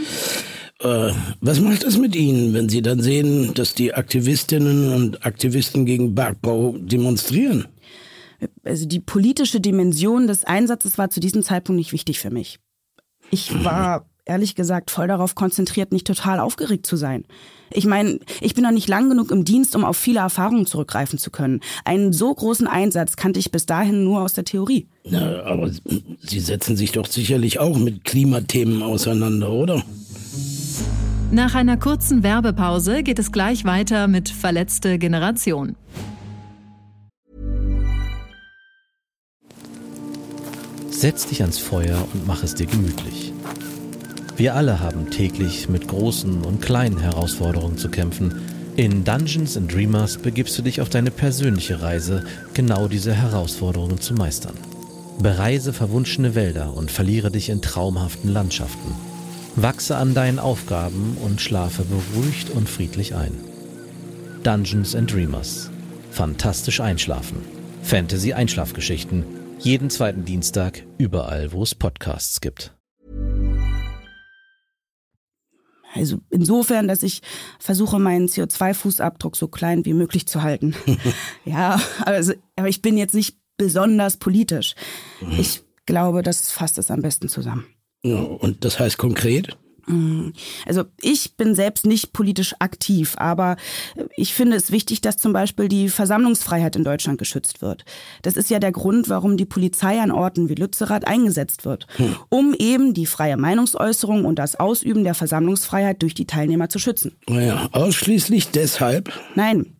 Äh, 0.79 1.11
was 1.41 1.59
macht 1.59 1.83
das 1.83 1.97
mit 1.97 2.15
Ihnen, 2.15 2.53
wenn 2.53 2.69
Sie 2.69 2.81
dann 2.81 3.01
sehen, 3.01 3.53
dass 3.55 3.75
die 3.75 3.93
Aktivistinnen 3.93 4.93
und 4.93 5.25
Aktivisten 5.25 5.85
gegen 5.85 6.15
Bergbau 6.15 6.77
demonstrieren? 6.77 7.67
Also 8.63 8.85
die 8.85 9.01
politische 9.01 9.59
Dimension 9.59 10.27
des 10.27 10.45
Einsatzes 10.45 10.97
war 10.97 11.09
zu 11.09 11.19
diesem 11.19 11.43
Zeitpunkt 11.43 11.77
nicht 11.77 11.91
wichtig 11.91 12.21
für 12.21 12.29
mich. 12.29 12.57
Ich 13.31 13.65
war 13.65 14.08
ehrlich 14.29 14.55
gesagt 14.55 14.91
voll 14.91 15.07
darauf 15.07 15.35
konzentriert, 15.35 15.91
nicht 15.91 16.07
total 16.07 16.39
aufgeregt 16.39 16.85
zu 16.85 16.95
sein. 16.95 17.25
Ich 17.71 17.85
meine, 17.85 18.19
ich 18.41 18.55
bin 18.55 18.63
noch 18.63 18.71
nicht 18.71 18.87
lang 18.87 19.09
genug 19.09 19.31
im 19.31 19.43
Dienst, 19.43 19.75
um 19.75 19.83
auf 19.83 19.97
viele 19.97 20.21
Erfahrungen 20.21 20.65
zurückgreifen 20.65 21.19
zu 21.19 21.29
können. 21.29 21.59
Einen 21.85 22.13
so 22.13 22.33
großen 22.33 22.67
Einsatz 22.67 23.15
kannte 23.15 23.39
ich 23.39 23.51
bis 23.51 23.65
dahin 23.65 24.03
nur 24.03 24.21
aus 24.21 24.33
der 24.33 24.45
Theorie. 24.45 24.87
Na, 25.03 25.43
aber 25.43 25.69
Sie 26.21 26.39
setzen 26.39 26.77
sich 26.77 26.91
doch 26.93 27.05
sicherlich 27.05 27.59
auch 27.59 27.77
mit 27.77 28.05
Klimathemen 28.05 28.81
auseinander, 28.81 29.51
oder? 29.51 29.83
Nach 31.31 31.53
einer 31.53 31.77
kurzen 31.77 32.23
Werbepause 32.23 33.03
geht 33.03 33.19
es 33.19 33.31
gleich 33.31 33.63
weiter 33.65 34.07
mit 34.07 34.29
Verletzte 34.29 34.97
Generation. 34.97 35.75
Setz 40.89 41.27
dich 41.27 41.41
ans 41.41 41.59
Feuer 41.59 42.05
und 42.13 42.25
mach 42.27 42.43
es 42.43 42.55
dir 42.55 42.65
gemütlich. 42.65 43.28
Wir 44.39 44.55
alle 44.55 44.79
haben 44.79 45.09
täglich 45.09 45.67
mit 45.67 45.89
großen 45.89 46.45
und 46.45 46.61
kleinen 46.61 46.97
Herausforderungen 46.97 47.77
zu 47.77 47.89
kämpfen. 47.89 48.41
In 48.77 49.03
Dungeons 49.03 49.57
and 49.57 49.69
Dreamers 49.69 50.17
begibst 50.17 50.57
du 50.57 50.61
dich 50.61 50.79
auf 50.79 50.87
deine 50.87 51.11
persönliche 51.11 51.81
Reise, 51.81 52.23
genau 52.53 52.87
diese 52.87 53.13
Herausforderungen 53.13 53.99
zu 53.99 54.13
meistern. 54.13 54.55
Bereise 55.21 55.73
verwunschene 55.73 56.35
Wälder 56.35 56.73
und 56.73 56.89
verliere 56.89 57.31
dich 57.31 57.49
in 57.49 57.61
traumhaften 57.61 58.31
Landschaften. 58.31 58.95
Wachse 59.57 59.97
an 59.97 60.13
deinen 60.13 60.39
Aufgaben 60.39 61.17
und 61.21 61.41
schlafe 61.41 61.83
beruhigt 61.83 62.49
und 62.49 62.69
friedlich 62.69 63.15
ein. 63.15 63.33
Dungeons 64.43 64.95
and 64.95 65.11
Dreamers. 65.11 65.69
Fantastisch 66.11 66.79
einschlafen. 66.79 67.39
Fantasy 67.83 68.31
Einschlafgeschichten. 68.31 69.25
Jeden 69.59 69.89
zweiten 69.89 70.23
Dienstag 70.23 70.83
überall, 70.97 71.51
wo 71.51 71.61
es 71.63 71.75
Podcasts 71.75 72.39
gibt. 72.39 72.71
Also 75.93 76.19
insofern, 76.29 76.87
dass 76.87 77.03
ich 77.03 77.21
versuche, 77.59 77.99
meinen 77.99 78.27
CO2-Fußabdruck 78.27 79.35
so 79.35 79.47
klein 79.47 79.85
wie 79.85 79.93
möglich 79.93 80.27
zu 80.27 80.43
halten. 80.43 80.75
ja, 81.45 81.81
also, 82.05 82.33
aber 82.55 82.69
ich 82.69 82.81
bin 82.81 82.97
jetzt 82.97 83.15
nicht 83.15 83.37
besonders 83.57 84.17
politisch. 84.17 84.75
Mhm. 85.21 85.39
Ich 85.39 85.61
glaube, 85.85 86.21
das 86.21 86.51
fasst 86.51 86.77
es 86.77 86.91
am 86.91 87.01
besten 87.01 87.29
zusammen. 87.29 87.65
Ja, 88.03 88.19
und 88.19 88.63
das 88.63 88.79
heißt 88.79 88.97
konkret? 88.97 89.57
Mm, 89.89 90.29
also 90.65 90.85
ich 91.01 91.35
bin 91.35 91.55
selbst 91.55 91.85
nicht 91.85 92.13
politisch 92.13 92.55
aktiv, 92.59 93.15
aber 93.17 93.57
ich 94.15 94.33
finde 94.33 94.55
es 94.55 94.71
wichtig, 94.71 95.01
dass 95.01 95.17
zum 95.17 95.33
Beispiel 95.33 95.67
die 95.67 95.89
Versammlungsfreiheit 95.89 96.75
in 96.75 96.83
Deutschland 96.83 97.17
geschützt 97.17 97.61
wird. 97.61 97.85
Das 98.21 98.37
ist 98.37 98.49
ja 98.49 98.59
der 98.59 98.71
Grund, 98.71 99.09
warum 99.09 99.35
die 99.35 99.45
Polizei 99.45 99.99
an 99.99 100.11
Orten 100.11 100.47
wie 100.47 100.55
Lützerath 100.55 101.07
eingesetzt 101.07 101.65
wird, 101.65 101.87
hm. 101.97 102.15
um 102.29 102.53
eben 102.53 102.93
die 102.93 103.07
freie 103.07 103.35
Meinungsäußerung 103.35 104.25
und 104.25 104.37
das 104.37 104.55
Ausüben 104.55 105.03
der 105.03 105.15
Versammlungsfreiheit 105.15 106.01
durch 106.01 106.13
die 106.13 106.27
Teilnehmer 106.27 106.69
zu 106.69 106.77
schützen. 106.77 107.17
Naja, 107.27 107.67
ausschließlich 107.71 108.51
deshalb? 108.51 109.11
Nein. 109.35 109.75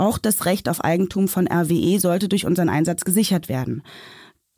Auch 0.00 0.18
das 0.18 0.46
Recht 0.46 0.68
auf 0.68 0.84
Eigentum 0.84 1.26
von 1.26 1.48
RWE 1.48 1.98
sollte 1.98 2.28
durch 2.28 2.46
unseren 2.46 2.68
Einsatz 2.68 3.04
gesichert 3.04 3.48
werden. 3.48 3.82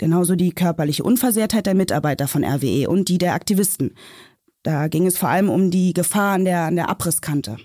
Genauso 0.00 0.34
die 0.34 0.52
körperliche 0.52 1.02
Unversehrtheit 1.02 1.66
der 1.66 1.74
Mitarbeiter 1.74 2.26
von 2.26 2.42
RWE 2.42 2.88
und 2.88 3.08
die 3.08 3.18
der 3.18 3.34
Aktivisten. 3.34 3.94
Da 4.62 4.88
ging 4.88 5.06
es 5.06 5.16
vor 5.16 5.30
allem 5.30 5.48
um 5.48 5.70
die 5.70 5.94
Gefahr 5.94 6.34
an 6.34 6.44
der, 6.44 6.64
an 6.64 6.76
der 6.76 6.90
Abrisskante. 6.90 7.56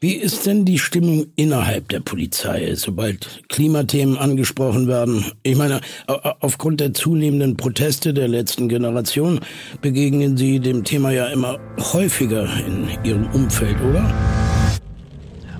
Wie 0.00 0.14
ist 0.14 0.46
denn 0.46 0.64
die 0.64 0.78
Stimmung 0.78 1.26
innerhalb 1.36 1.88
der 1.88 2.00
Polizei, 2.00 2.74
sobald 2.74 3.42
Klimathemen 3.48 4.16
angesprochen 4.16 4.86
werden? 4.86 5.24
Ich 5.42 5.56
meine, 5.56 5.80
aufgrund 6.06 6.80
der 6.80 6.94
zunehmenden 6.94 7.56
Proteste 7.56 8.14
der 8.14 8.28
letzten 8.28 8.68
Generation 8.68 9.40
begegnen 9.80 10.36
Sie 10.36 10.60
dem 10.60 10.84
Thema 10.84 11.10
ja 11.10 11.26
immer 11.26 11.58
häufiger 11.92 12.48
in 12.66 12.88
Ihrem 13.04 13.26
Umfeld, 13.32 13.80
oder? 13.80 14.02
Ja, 14.02 14.12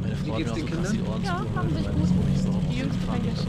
meine 0.00 0.16
Frau 0.16 0.38
Wie 0.38 0.42
geht's 0.42 0.54
den 0.54 0.66
Kindern? 0.66 0.98
Ja, 1.24 1.44
haben 1.54 1.76
sich 1.76 1.86
gut. 1.86 2.08
Die 2.70 2.78
Jüngste 2.78 3.00
jetzt. 3.24 3.46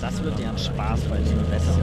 Das 0.00 0.22
wird 0.22 0.38
ja 0.40 0.50
ein 0.50 0.58
Spaß 0.58 1.00
bei 1.08 1.18
diesem 1.18 1.40
Wetter. 1.50 1.78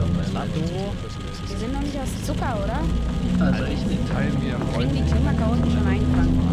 Die 1.54 1.60
sind 1.60 1.72
noch 1.72 1.82
nicht 1.82 1.96
aus 1.96 2.08
Zucker, 2.26 2.58
oder? 2.64 3.44
Also 3.44 3.64
ich 3.64 3.86
nicht. 3.86 4.12
Teil 4.12 4.30
mir 4.42 4.56
Kriegen 4.76 4.94
die 4.94 5.02
Klimaker 5.10 5.52
unten 5.52 5.70
schon 5.70 5.86
eingefangen. 5.86 6.44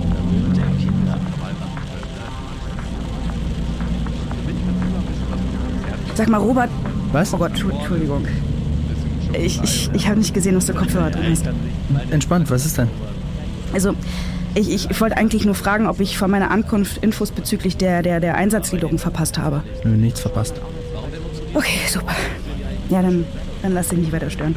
Sag 6.15 6.29
mal, 6.29 6.37
Robert. 6.37 6.69
Was? 7.11 7.33
Oh 7.33 7.37
Gott, 7.37 7.51
Entschuldigung. 7.51 8.27
Ich, 9.33 9.61
ich, 9.63 9.89
ich 9.93 10.07
habe 10.07 10.19
nicht 10.19 10.33
gesehen, 10.33 10.55
dass 10.55 10.65
du 10.65 10.73
Kopfhörer 10.73 11.09
drin 11.09 11.31
hast. 11.31 11.45
Entspannt, 12.11 12.49
was 12.51 12.65
ist 12.65 12.77
denn? 12.77 12.89
Also, 13.73 13.95
ich, 14.53 14.89
ich, 14.89 15.01
wollte 15.01 15.17
eigentlich 15.17 15.45
nur 15.45 15.55
fragen, 15.55 15.87
ob 15.87 15.99
ich 15.99 16.17
von 16.17 16.29
meiner 16.29 16.51
Ankunft 16.51 16.97
Infos 16.97 17.31
bezüglich 17.31 17.77
der, 17.77 18.01
der, 18.01 18.19
der 18.19 18.35
Einsatzgliederung 18.35 18.97
verpasst 18.97 19.37
habe. 19.37 19.63
Nö, 19.83 19.91
nichts 19.91 20.19
verpasst. 20.19 20.55
Okay, 21.53 21.79
super. 21.87 22.13
Ja, 22.89 23.01
dann, 23.01 23.25
dann 23.61 23.73
lass 23.73 23.89
dich 23.89 23.99
nicht 23.99 24.11
weiter 24.11 24.29
stören. 24.29 24.55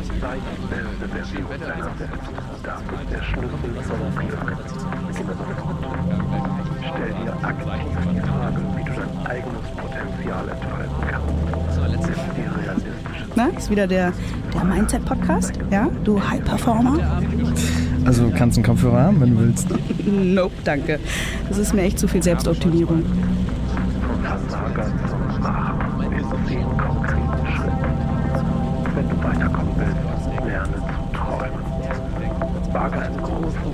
Stell 6.80 7.14
dir 7.14 7.32
aktiv 7.42 7.96
die 8.12 8.20
Frage, 8.20 8.56
wie 8.76 8.84
du 8.84 8.92
dein 8.92 9.26
eigenes 9.26 9.68
Potenzial 9.76 10.48
entfalten 10.48 10.94
kannst. 11.08 11.78
Realistische 11.78 13.26
Na, 13.34 13.46
ist 13.48 13.70
wieder 13.70 13.86
der, 13.86 14.12
der 14.52 14.64
Mindset-Podcast? 14.64 15.52
Ja, 15.70 15.90
du 16.04 16.22
High-Performer? 16.22 17.20
Also 18.04 18.30
kannst 18.36 18.56
du 18.56 18.60
einen 18.60 18.66
Kopfhörer 18.66 19.02
haben, 19.04 19.20
wenn 19.20 19.34
du 19.34 19.40
willst. 19.40 19.68
nope, 20.06 20.54
danke. 20.64 21.00
Das 21.48 21.58
ist 21.58 21.74
mir 21.74 21.82
echt 21.82 21.98
zu 21.98 22.06
viel 22.06 22.22
Selbstoptimierung. 22.22 23.02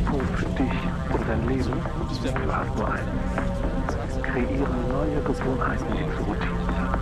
Für 0.07 0.47
dich 0.57 0.73
und 1.13 1.29
dein 1.29 1.49
Leben. 1.49 1.73
Du 1.73 2.53
hast 2.53 2.77
nur 2.77 2.93
einen. 2.93 3.21
Kreiere 4.23 4.69
neue 4.89 5.23
Gewohnheiten 5.23 5.97
ins 5.97 6.19
Routine. 6.27 6.99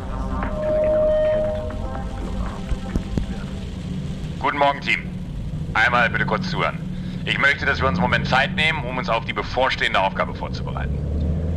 Guten 4.39 4.59
Morgen, 4.59 4.81
Team. 4.81 5.01
Einmal 5.75 6.09
bitte 6.11 6.25
kurz 6.25 6.51
zuhören. 6.51 6.79
Ich 7.25 7.39
möchte, 7.39 7.67
dass 7.67 7.81
wir 7.81 7.89
uns 7.89 7.99
einen 7.99 8.03
Moment 8.03 8.27
Zeit 8.27 8.55
nehmen, 8.55 8.83
um 8.85 8.97
uns 8.97 9.09
auf 9.09 9.25
die 9.25 9.33
bevorstehende 9.33 10.01
Aufgabe 10.01 10.35
vorzubereiten. 10.35 10.97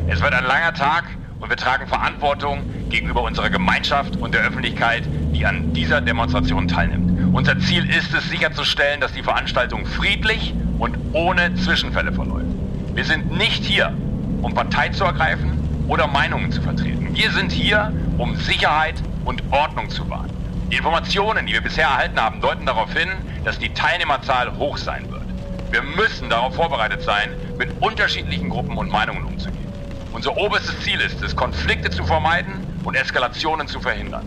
Es 0.08 0.22
wird 0.22 0.34
ein 0.34 0.44
langer 0.44 0.74
Tag 0.74 1.06
und 1.40 1.50
wir 1.50 1.58
tragen 1.58 1.88
Verantwortung 1.88 2.64
gegenüber 2.90 3.22
unserer 3.24 3.50
Gemeinschaft 3.50 4.18
und 4.18 4.34
der 4.34 4.42
Öffentlichkeit, 4.42 5.04
die 5.34 5.46
an 5.46 5.74
dieser 5.74 6.02
Demonstration 6.02 6.68
teilnimmt. 6.68 7.34
Unser 7.34 7.58
Ziel 7.60 7.90
ist 7.90 8.14
es, 8.14 8.30
sicherzustellen, 8.30 9.00
dass 9.00 9.14
die 9.14 9.24
Veranstaltung 9.24 9.86
friedlich 9.86 10.54
und 10.82 10.98
ohne 11.14 11.54
Zwischenfälle 11.54 12.12
verläuft. 12.12 12.48
Wir 12.96 13.06
sind 13.06 13.32
nicht 13.38 13.64
hier, 13.64 13.94
um 14.42 14.52
Partei 14.54 14.90
zu 14.90 15.04
ergreifen 15.04 15.52
oder 15.88 16.08
Meinungen 16.08 16.52
zu 16.52 16.60
vertreten. 16.60 17.14
Wir 17.14 17.30
sind 17.32 17.52
hier, 17.52 17.94
um 18.18 18.36
Sicherheit 18.36 18.96
und 19.24 19.44
Ordnung 19.52 19.92
zu 19.92 20.10
wahren. 20.10 20.32
Die 20.72 20.78
Informationen, 20.78 21.46
die 21.46 21.54
wir 21.54 21.62
bisher 21.62 21.86
erhalten 21.86 22.20
haben, 22.20 22.42
deuten 22.42 22.66
darauf 22.66 22.92
hin, 22.94 23.10
dass 23.46 23.60
die 23.60 23.70
Teilnehmerzahl 23.70 24.58
hoch 24.58 24.78
sein 24.78 25.06
wird. 25.12 25.22
Wir 25.70 25.84
müssen 25.84 26.32
darauf 26.32 26.56
vorbereitet 26.56 27.04
sein, 27.04 27.30
mit 27.60 27.70
unterschiedlichen 27.80 28.50
Gruppen 28.50 28.76
und 28.76 28.90
Meinungen 28.90 29.24
umzugehen. 29.24 29.72
Unser 30.14 30.36
oberstes 30.36 30.80
Ziel 30.80 31.00
ist 31.00 31.22
es, 31.22 31.36
Konflikte 31.36 31.92
zu 31.92 32.04
vermeiden 32.06 32.54
und 32.84 32.96
Eskalationen 32.96 33.68
zu 33.68 33.80
verhindern. 33.80 34.26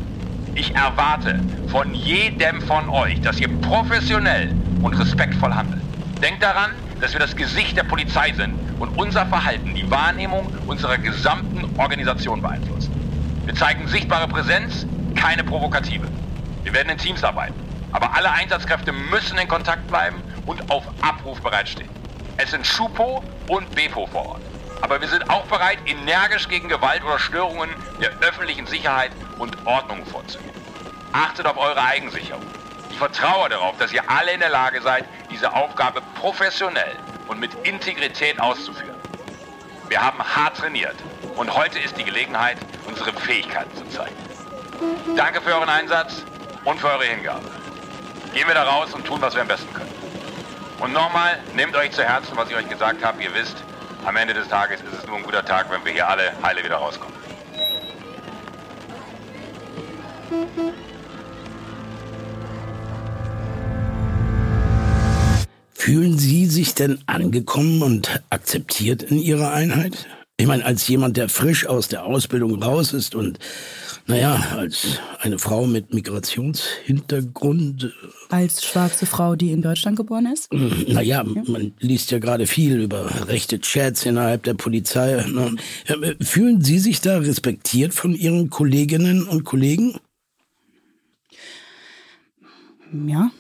Ich 0.55 0.73
erwarte 0.77 1.41
von 1.67 1.93
jedem 1.95 2.61
von 2.61 2.89
euch, 2.91 3.21
dass 3.23 3.41
ihr 3.41 3.49
professionell 3.59 4.55
und 4.83 4.95
respektvoll 4.95 5.53
handelt. 5.53 5.83
Denkt 6.23 6.43
daran, 6.43 6.73
dass 7.01 7.13
wir 7.13 7.21
das 7.21 7.37
Gesicht 7.37 7.77
der 7.77 7.85
Polizei 7.85 8.33
sind 8.33 8.55
und 8.79 8.99
unser 8.99 9.27
Verhalten 9.27 9.75
die 9.75 9.91
Wahrnehmung 9.91 10.47
unserer 10.67 10.99
gesamten 10.99 11.65
Organisation 11.79 12.41
beeinflusst. 12.41 12.91
Wir 13.45 13.55
zeigen 13.55 13.87
sichtbare 13.89 14.27
Präsenz, 14.27 14.87
keine 15.15 15.45
provokative. 15.45 16.07
Wir 16.63 16.73
werden 16.73 16.89
in 16.89 16.99
Teams 16.99 17.23
arbeiten, 17.23 17.55
aber 17.93 18.15
alle 18.15 18.31
Einsatzkräfte 18.31 18.93
müssen 18.93 19.39
in 19.39 19.49
Kontakt 19.49 19.87
bleiben 19.89 20.23
und 20.47 20.71
auf 20.71 20.85
Abruf 21.03 21.41
bereitstehen. 21.43 21.91
Es 22.37 22.51
sind 22.51 22.67
Schupo 22.67 23.23
und 23.49 23.75
Bepo 23.75 24.07
vor 24.07 24.27
Ort. 24.27 24.43
Aber 24.81 25.01
wir 25.01 25.09
sind 25.09 25.29
auch 25.31 25.45
bereit, 25.45 25.79
energisch 25.87 26.49
gegen 26.49 26.69
Gewalt 26.69 27.05
oder 27.05 27.19
Störungen 27.19 27.71
der 28.01 28.11
öffentlichen 28.27 28.67
Sicherheit 28.67 29.13
und 29.39 29.57
Ordnung 29.67 30.05
vorzugehen. 30.07 30.51
Achtet 31.13 31.47
auf 31.47 31.57
eure 31.57 31.83
Eigensicherung. 31.83 32.43
Ich 32.95 32.99
vertraue 32.99 33.49
darauf, 33.49 33.77
dass 33.79 33.93
ihr 33.93 34.09
alle 34.09 34.31
in 34.31 34.39
der 34.39 34.51
Lage 34.51 34.81
seid, 34.81 35.05
diese 35.29 35.53
Aufgabe 35.53 36.01
professionell 36.15 36.95
und 37.27 37.41
mit 37.41 37.53
Integrität 37.65 38.39
auszuführen. 38.39 38.95
Wir 39.89 40.01
haben 40.01 40.23
hart 40.23 40.59
trainiert 40.59 40.95
und 41.35 41.53
heute 41.53 41.81
ist 41.81 41.99
die 41.99 42.05
Gelegenheit, 42.05 42.57
unsere 42.87 43.13
Fähigkeiten 43.13 43.77
zu 43.77 43.85
zeigen. 43.89 44.15
Danke 45.17 45.41
für 45.41 45.57
euren 45.57 45.69
Einsatz 45.69 46.25
und 46.65 46.79
für 46.79 46.87
eure 46.87 47.07
Hingabe. 47.07 47.51
Gehen 48.33 48.47
wir 48.47 48.55
da 48.55 48.63
raus 48.63 48.95
und 48.95 49.05
tun, 49.05 49.21
was 49.21 49.35
wir 49.35 49.43
am 49.43 49.49
besten 49.49 49.75
können. 49.75 49.93
Und 50.79 50.93
nochmal, 50.93 51.41
nehmt 51.53 51.75
euch 51.75 51.91
zu 51.91 52.05
Herzen, 52.05 52.37
was 52.37 52.49
ich 52.49 52.55
euch 52.55 52.69
gesagt 52.69 53.05
habe. 53.05 53.21
Ihr 53.21 53.35
wisst, 53.35 53.57
am 54.07 54.15
Ende 54.15 54.35
des 54.35 54.47
Tages 54.47 54.81
ist 54.83 55.01
es 55.01 55.07
nur 55.09 55.17
ein 55.17 55.25
guter 55.25 55.45
Tag, 55.45 55.69
wenn 55.69 55.85
wir 55.85 55.91
hier 55.91 56.09
alle 56.09 56.33
heile 56.45 56.63
wieder 56.63 56.77
rauskommen. 56.77 57.13
Fühlen 65.85 66.17
Sie 66.17 66.47
sich 66.47 66.75
denn 66.75 67.01
angekommen 67.05 67.83
und 67.83 68.23
akzeptiert 68.31 69.03
in 69.03 69.19
Ihrer 69.19 69.53
Einheit? 69.53 70.07
Ich 70.39 70.47
meine, 70.47 70.65
als 70.65 70.89
jemand, 70.89 71.19
der 71.19 71.29
frisch 71.29 71.67
aus 71.67 71.89
der 71.89 72.07
Ausbildung 72.07 72.63
raus 72.63 72.95
ist 72.95 73.15
und, 73.15 73.39
naja, 74.07 74.43
als 74.57 74.99
eine 75.21 75.39
Frau 75.39 75.67
mit 75.67 75.93
Migrationshintergrund. 75.93 77.93
Als 78.31 78.65
schwarze 78.65 79.05
Frau, 79.05 79.37
die 79.37 79.53
in 79.53 79.61
Deutschland 79.61 79.99
geboren 79.99 80.25
ist? 80.33 80.51
Naja, 80.55 81.23
ja. 81.23 81.25
man 81.25 81.75
liest 81.81 82.11
ja 82.13 82.19
gerade 82.19 82.47
viel 82.47 82.81
über 82.81 83.29
rechte 83.29 83.61
Chats 83.61 84.07
innerhalb 84.07 84.45
der 84.45 84.55
Polizei. 84.55 85.23
Ne? 85.29 85.55
Fühlen 86.23 86.63
Sie 86.63 86.79
sich 86.79 87.03
da 87.03 87.19
respektiert 87.19 87.93
von 87.93 88.15
Ihren 88.15 88.49
Kolleginnen 88.49 89.25
und 89.25 89.45
Kollegen? 89.45 89.99
Ja. 93.07 93.31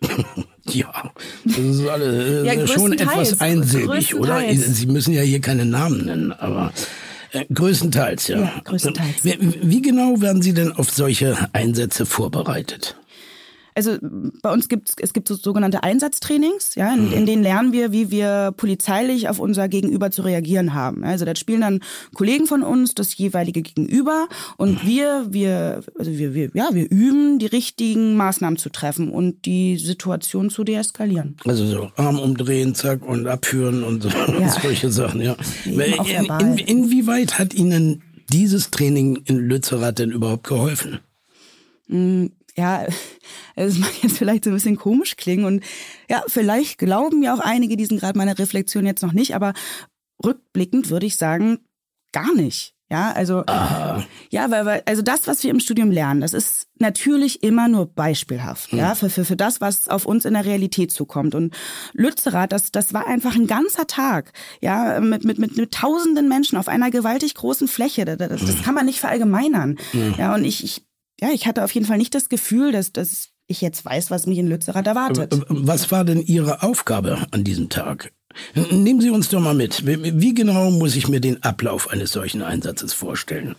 Ja, 0.74 1.10
das 1.44 1.58
ist 1.58 1.88
alles 1.88 2.46
ja, 2.46 2.66
schon 2.66 2.92
etwas 2.92 3.40
einsilbig, 3.40 4.14
oder? 4.14 4.42
Sie 4.54 4.86
müssen 4.86 5.14
ja 5.14 5.22
hier 5.22 5.40
keine 5.40 5.64
Namen 5.64 6.04
nennen, 6.04 6.32
aber 6.32 6.72
äh, 7.32 7.44
größtenteils, 7.52 8.28
ja. 8.28 8.40
Ja, 8.40 8.52
größtenteils. 8.64 9.24
Wie, 9.24 9.38
wie 9.62 9.82
genau 9.82 10.20
werden 10.20 10.42
Sie 10.42 10.52
denn 10.52 10.72
auf 10.72 10.90
solche 10.90 11.36
Einsätze 11.52 12.06
vorbereitet? 12.06 12.96
Also 13.80 13.96
bei 14.42 14.52
uns 14.52 14.68
gibt 14.68 14.92
es 15.00 15.14
gibt 15.14 15.26
so 15.26 15.36
sogenannte 15.36 15.82
Einsatztrainings, 15.82 16.74
ja, 16.74 16.92
in, 16.92 17.10
in, 17.12 17.24
denen 17.24 17.42
lernen 17.42 17.72
wir, 17.72 17.92
wie 17.92 18.10
wir 18.10 18.52
polizeilich 18.54 19.30
auf 19.30 19.38
unser 19.38 19.68
Gegenüber 19.68 20.10
zu 20.10 20.20
reagieren 20.20 20.74
haben. 20.74 21.02
Also 21.02 21.24
da 21.24 21.34
spielen 21.34 21.62
dann 21.62 21.80
Kollegen 22.12 22.46
von 22.46 22.62
uns 22.62 22.94
das 22.94 23.16
jeweilige 23.16 23.62
Gegenüber 23.62 24.28
und 24.58 24.86
wir, 24.86 25.28
wir, 25.30 25.80
also 25.98 26.10
wir, 26.10 26.34
wir, 26.34 26.50
ja, 26.52 26.68
wir 26.74 26.90
üben, 26.90 27.38
die 27.38 27.46
richtigen 27.46 28.16
Maßnahmen 28.18 28.58
zu 28.58 28.68
treffen 28.68 29.10
und 29.10 29.46
die 29.46 29.78
Situation 29.78 30.50
zu 30.50 30.62
deeskalieren. 30.62 31.38
Also 31.46 31.64
so 31.64 31.90
Arm 31.96 32.18
umdrehen, 32.18 32.74
zack 32.74 33.02
und 33.02 33.26
abführen 33.26 33.82
und 33.82 34.02
so, 34.02 34.08
ja. 34.38 34.50
solche 34.50 34.90
Sachen, 34.90 35.22
ja. 35.22 35.36
In, 35.64 35.80
in, 35.80 36.58
inwieweit 36.58 37.38
hat 37.38 37.54
Ihnen 37.54 38.02
dieses 38.30 38.70
Training 38.70 39.22
in 39.24 39.38
Lützerath 39.38 40.00
denn 40.00 40.10
überhaupt 40.10 40.46
geholfen? 40.46 40.98
Ja, 42.60 42.86
es 43.56 43.78
mag 43.78 43.90
jetzt 44.02 44.18
vielleicht 44.18 44.44
so 44.44 44.50
ein 44.50 44.54
bisschen 44.54 44.76
komisch 44.76 45.16
klingen 45.16 45.44
und 45.44 45.64
ja, 46.08 46.22
vielleicht 46.26 46.78
glauben 46.78 47.22
ja 47.22 47.34
auch 47.34 47.40
einige 47.40 47.76
diesen 47.76 47.98
gerade 47.98 48.18
meine 48.18 48.38
Reflexion 48.38 48.86
jetzt 48.86 49.02
noch 49.02 49.12
nicht, 49.12 49.34
aber 49.34 49.54
rückblickend 50.24 50.90
würde 50.90 51.06
ich 51.06 51.16
sagen, 51.16 51.58
gar 52.12 52.34
nicht. 52.34 52.74
Ja, 52.92 53.12
also 53.12 53.44
Aha. 53.46 54.04
ja, 54.30 54.50
weil, 54.50 54.66
weil 54.66 54.82
also 54.84 55.00
das, 55.00 55.28
was 55.28 55.44
wir 55.44 55.50
im 55.50 55.60
Studium 55.60 55.92
lernen, 55.92 56.22
das 56.22 56.32
ist 56.32 56.66
natürlich 56.80 57.44
immer 57.44 57.68
nur 57.68 57.86
beispielhaft, 57.86 58.72
hm. 58.72 58.80
ja, 58.80 58.96
für, 58.96 59.08
für, 59.08 59.24
für 59.24 59.36
das, 59.36 59.60
was 59.60 59.86
auf 59.86 60.06
uns 60.06 60.24
in 60.24 60.34
der 60.34 60.44
Realität 60.44 60.90
zukommt. 60.90 61.36
Und 61.36 61.54
Lützerath, 61.92 62.50
das, 62.50 62.72
das 62.72 62.92
war 62.92 63.06
einfach 63.06 63.36
ein 63.36 63.46
ganzer 63.46 63.86
Tag, 63.86 64.32
ja, 64.60 64.98
mit, 64.98 65.24
mit, 65.24 65.38
mit, 65.38 65.56
mit 65.56 65.72
tausenden 65.72 66.28
Menschen 66.28 66.58
auf 66.58 66.66
einer 66.66 66.90
gewaltig 66.90 67.36
großen 67.36 67.68
Fläche. 67.68 68.04
Das, 68.04 68.18
das, 68.18 68.28
das 68.40 68.56
hm. 68.56 68.62
kann 68.62 68.74
man 68.74 68.86
nicht 68.86 68.98
verallgemeinern. 68.98 69.78
Hm. 69.92 70.14
Ja, 70.18 70.34
und 70.34 70.44
ich, 70.44 70.64
ich 70.64 70.82
ja, 71.20 71.28
ich 71.32 71.46
hatte 71.46 71.64
auf 71.64 71.72
jeden 71.72 71.86
Fall 71.86 71.98
nicht 71.98 72.14
das 72.14 72.28
Gefühl, 72.28 72.72
dass, 72.72 72.92
dass 72.92 73.28
ich 73.46 73.60
jetzt 73.60 73.84
weiß, 73.84 74.10
was 74.10 74.26
mich 74.26 74.38
in 74.38 74.46
Lützerath 74.46 74.86
erwartet. 74.86 75.34
Was 75.48 75.90
war 75.90 76.04
denn 76.04 76.20
Ihre 76.20 76.62
Aufgabe 76.62 77.18
an 77.30 77.44
diesem 77.44 77.68
Tag? 77.68 78.12
Nehmen 78.70 79.00
Sie 79.00 79.10
uns 79.10 79.28
doch 79.28 79.40
mal 79.40 79.54
mit. 79.54 79.84
Wie 79.86 80.34
genau 80.34 80.70
muss 80.70 80.94
ich 80.94 81.08
mir 81.08 81.20
den 81.20 81.42
Ablauf 81.42 81.90
eines 81.90 82.12
solchen 82.12 82.42
Einsatzes 82.42 82.92
vorstellen? 82.92 83.56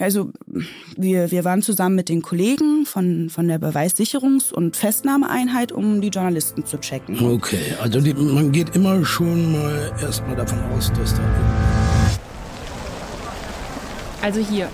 Also 0.00 0.30
wir, 0.96 1.32
wir 1.32 1.44
waren 1.44 1.60
zusammen 1.60 1.96
mit 1.96 2.08
den 2.08 2.22
Kollegen 2.22 2.86
von, 2.86 3.30
von 3.30 3.48
der 3.48 3.60
Beweissicherungs- 3.60 4.52
und 4.52 4.76
Festnahmeeinheit, 4.76 5.72
um 5.72 6.00
die 6.00 6.08
Journalisten 6.08 6.64
zu 6.64 6.78
checken. 6.78 7.18
Okay, 7.20 7.74
also 7.82 8.00
die, 8.00 8.14
man 8.14 8.52
geht 8.52 8.76
immer 8.76 9.04
schon 9.04 9.50
mal 9.50 9.92
erstmal 10.00 10.36
davon 10.36 10.62
aus, 10.70 10.92
dass 10.92 11.14
da... 11.14 11.20
Also 14.22 14.38
hier, 14.40 14.68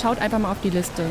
schaut 0.00 0.18
einfach 0.18 0.38
mal 0.38 0.52
auf 0.52 0.60
die 0.62 0.70
Liste. 0.70 1.04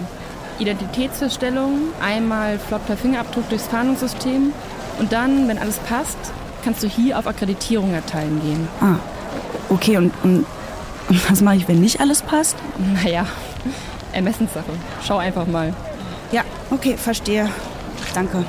Identitätsfeststellung, 0.60 1.90
einmal 2.02 2.60
flott 2.60 2.86
per 2.86 2.98
Fingerabdruck 2.98 3.48
durchs 3.50 3.68
Fahndungssystem 3.68 4.54
und 5.00 5.12
dann, 5.12 5.48
wenn 5.48 5.58
alles 5.58 5.78
passt, 5.80 6.18
kannst 6.64 6.84
du 6.84 6.88
hier 6.88 7.18
auf 7.18 7.28
Akkreditierung 7.28 7.94
erteilen 7.94 8.42
gehen. 8.42 8.68
Ah, 8.82 8.96
okay. 9.70 9.98
Und, 9.98 10.12
und, 10.24 10.46
und 11.08 11.32
was 11.32 11.42
mache 11.42 11.56
ich, 11.56 11.68
wenn 11.68 11.80
nicht 11.80 12.00
alles 12.00 12.22
passt? 12.22 12.58
Naja, 13.04 13.26
Ermessenssache. 14.12 14.72
Schau 15.06 15.18
einfach 15.18 15.48
mal. 15.48 15.74
Ja, 16.32 16.44
okay, 16.70 16.98
verstehe. 16.98 17.50
Danke. 18.14 18.44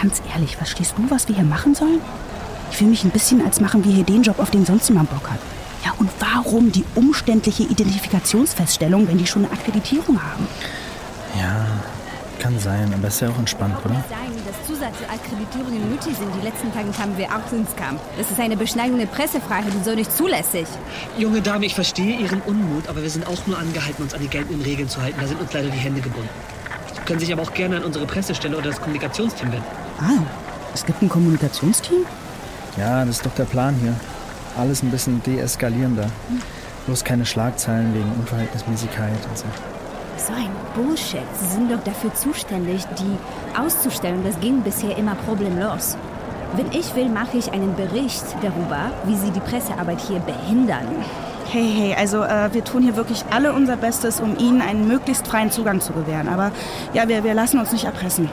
Ganz 0.00 0.22
ehrlich, 0.32 0.56
verstehst 0.56 0.94
du, 0.96 1.10
was 1.10 1.26
wir 1.28 1.34
hier 1.34 1.44
machen 1.44 1.74
sollen? 1.74 2.00
Ich 2.70 2.76
fühle 2.76 2.90
mich 2.90 3.04
ein 3.04 3.10
bisschen, 3.10 3.44
als 3.44 3.60
machen 3.60 3.84
wir 3.84 3.92
hier 3.92 4.04
den 4.04 4.22
Job, 4.22 4.38
auf 4.38 4.50
den 4.50 4.66
sonst 4.66 4.88
niemand 4.88 5.10
Bock 5.10 5.30
hat. 5.30 5.38
Ja, 5.86 5.94
und 5.98 6.10
warum 6.18 6.72
die 6.72 6.84
umständliche 6.96 7.62
Identifikationsfeststellung, 7.62 9.06
wenn 9.06 9.18
die 9.18 9.26
schon 9.26 9.44
eine 9.44 9.54
Akkreditierung 9.54 10.20
haben? 10.20 10.48
Ja, 11.38 11.64
kann 12.40 12.58
sein, 12.58 12.92
aber 12.92 13.06
ist 13.06 13.20
ja 13.20 13.28
auch 13.28 13.38
entspannt, 13.38 13.76
oder? 13.84 13.94
sein, 13.94 14.32
dass 14.44 14.66
Zusatzakkreditierungen 14.66 15.88
nötig 15.88 16.16
sind. 16.16 16.28
Die 16.40 16.44
letzten 16.44 16.72
Tage 16.74 16.90
kamen 16.90 17.16
wir 17.16 17.28
auch 17.28 17.52
ins 17.52 17.76
Kampf. 17.76 18.00
Das 18.18 18.28
ist 18.28 18.40
eine 18.40 18.56
Beschneidung 18.56 18.98
der 18.98 19.06
Pressefreiheit 19.06 19.72
und 19.72 19.84
so 19.84 19.94
nicht 19.94 20.10
zulässig. 20.10 20.66
Junge 21.18 21.40
Dame, 21.40 21.66
ich 21.66 21.76
verstehe 21.76 22.16
Ihren 22.16 22.40
Unmut, 22.40 22.88
aber 22.88 23.02
wir 23.02 23.10
sind 23.10 23.24
auch 23.28 23.46
nur 23.46 23.56
angehalten, 23.56 24.02
uns 24.02 24.12
an 24.12 24.20
die 24.20 24.28
geltenden 24.28 24.62
Regeln 24.62 24.88
zu 24.88 25.00
halten. 25.00 25.20
Da 25.20 25.28
sind 25.28 25.40
uns 25.40 25.52
leider 25.52 25.68
die 25.68 25.78
Hände 25.78 26.00
gebunden. 26.00 26.28
Sie 26.96 27.00
können 27.02 27.20
sich 27.20 27.32
aber 27.32 27.42
auch 27.42 27.54
gerne 27.54 27.76
an 27.76 27.84
unsere 27.84 28.06
Pressestelle 28.06 28.56
oder 28.56 28.70
das 28.70 28.80
Kommunikationsteam 28.80 29.52
wenden. 29.52 29.66
Ah, 30.00 30.24
es 30.74 30.84
gibt 30.84 31.00
ein 31.00 31.08
Kommunikationsteam? 31.08 32.04
Ja, 32.76 33.04
das 33.04 33.18
ist 33.18 33.26
doch 33.26 33.34
der 33.34 33.44
Plan 33.44 33.76
hier. 33.80 33.94
Alles 34.56 34.82
ein 34.82 34.90
bisschen 34.90 35.22
deeskalierender. 35.22 36.08
Bloß 36.86 37.04
keine 37.04 37.26
Schlagzeilen 37.26 37.94
wegen 37.94 38.10
Unverhältnismäßigkeit 38.12 39.18
und 39.28 39.38
so. 39.38 39.44
So 40.16 40.32
ein 40.32 40.50
Bullshit. 40.74 41.20
Sie 41.38 41.54
sind 41.54 41.70
doch 41.70 41.82
dafür 41.84 42.14
zuständig, 42.14 42.84
die 42.98 43.58
auszustellen. 43.58 44.22
Das 44.24 44.38
ging 44.40 44.62
bisher 44.62 44.96
immer 44.96 45.14
problemlos. 45.14 45.96
Wenn 46.54 46.70
ich 46.72 46.94
will, 46.94 47.08
mache 47.08 47.36
ich 47.36 47.52
einen 47.52 47.74
Bericht 47.76 48.24
darüber, 48.40 48.92
wie 49.04 49.16
Sie 49.16 49.30
die 49.30 49.40
Pressearbeit 49.40 50.00
hier 50.00 50.20
behindern. 50.20 50.86
Hey, 51.50 51.70
hey, 51.76 51.94
also 51.94 52.22
äh, 52.22 52.52
wir 52.52 52.64
tun 52.64 52.82
hier 52.82 52.96
wirklich 52.96 53.24
alle 53.30 53.52
unser 53.52 53.76
Bestes, 53.76 54.20
um 54.20 54.38
Ihnen 54.38 54.62
einen 54.62 54.88
möglichst 54.88 55.26
freien 55.26 55.50
Zugang 55.50 55.80
zu 55.80 55.92
gewähren. 55.92 56.28
Aber 56.28 56.50
ja, 56.94 57.08
wir, 57.08 57.24
wir 57.24 57.34
lassen 57.34 57.58
uns 57.58 57.72
nicht 57.72 57.84
erpressen. 57.84 58.30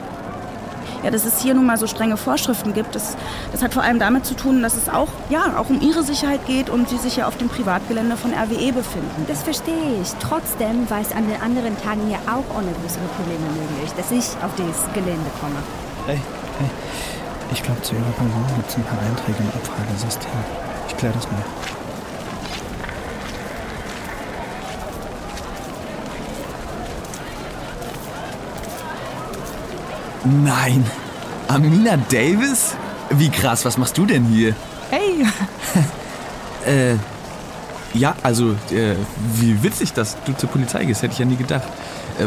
Ja, 1.04 1.10
dass 1.10 1.26
es 1.26 1.42
hier 1.42 1.52
nun 1.52 1.66
mal 1.66 1.76
so 1.76 1.86
strenge 1.86 2.16
Vorschriften 2.16 2.72
gibt, 2.72 2.94
das, 2.94 3.14
das 3.52 3.62
hat 3.62 3.74
vor 3.74 3.82
allem 3.82 3.98
damit 3.98 4.24
zu 4.24 4.34
tun, 4.34 4.62
dass 4.62 4.74
es 4.74 4.88
auch, 4.88 5.08
ja, 5.28 5.58
auch 5.58 5.68
um 5.68 5.82
Ihre 5.82 6.02
Sicherheit 6.02 6.46
geht 6.46 6.70
und 6.70 6.88
Sie 6.88 6.96
sich 6.96 7.16
ja 7.16 7.28
auf 7.28 7.36
dem 7.36 7.50
Privatgelände 7.50 8.16
von 8.16 8.32
RWE 8.32 8.72
befinden. 8.72 9.26
Das 9.28 9.42
verstehe 9.42 10.00
ich. 10.00 10.08
Trotzdem 10.18 10.88
war 10.88 11.02
es 11.02 11.12
an 11.12 11.28
den 11.28 11.38
anderen 11.42 11.76
Tagen 11.82 12.00
hier 12.08 12.18
auch 12.24 12.56
ohne 12.56 12.72
größere 12.80 13.04
Probleme 13.16 13.44
möglich, 13.52 13.92
dass 13.98 14.10
ich 14.10 14.24
auf 14.42 14.54
dieses 14.56 14.82
Gelände 14.94 15.28
komme. 15.40 15.60
Hey, 16.06 16.20
hey. 16.58 16.70
Ich 17.52 17.62
glaube, 17.62 17.82
zu 17.82 17.94
Ihrer 17.94 18.10
Person 18.16 18.44
gibt 18.56 18.70
es 18.70 18.76
ein 18.76 18.84
paar 18.84 18.98
Einträge 18.98 19.38
im 19.40 19.48
Abfragesystem. 19.60 20.30
Ich 20.88 20.96
kläre 20.96 21.12
das 21.12 21.30
mal. 21.30 21.83
Nein. 30.24 30.84
Amina 31.48 31.96
Davis? 31.96 32.74
Wie 33.10 33.28
krass, 33.28 33.64
was 33.64 33.76
machst 33.76 33.96
du 33.98 34.06
denn 34.06 34.24
hier? 34.24 34.54
Hey. 34.90 35.26
äh, 36.66 36.96
ja, 37.92 38.14
also, 38.22 38.52
äh, 38.70 38.96
wie 39.34 39.62
witzig, 39.62 39.92
dass 39.92 40.16
du 40.24 40.32
zur 40.32 40.48
Polizei 40.48 40.84
gehst, 40.84 41.02
hätte 41.02 41.12
ich 41.12 41.18
ja 41.18 41.26
nie 41.26 41.36
gedacht. 41.36 41.68
Äh, 42.18 42.26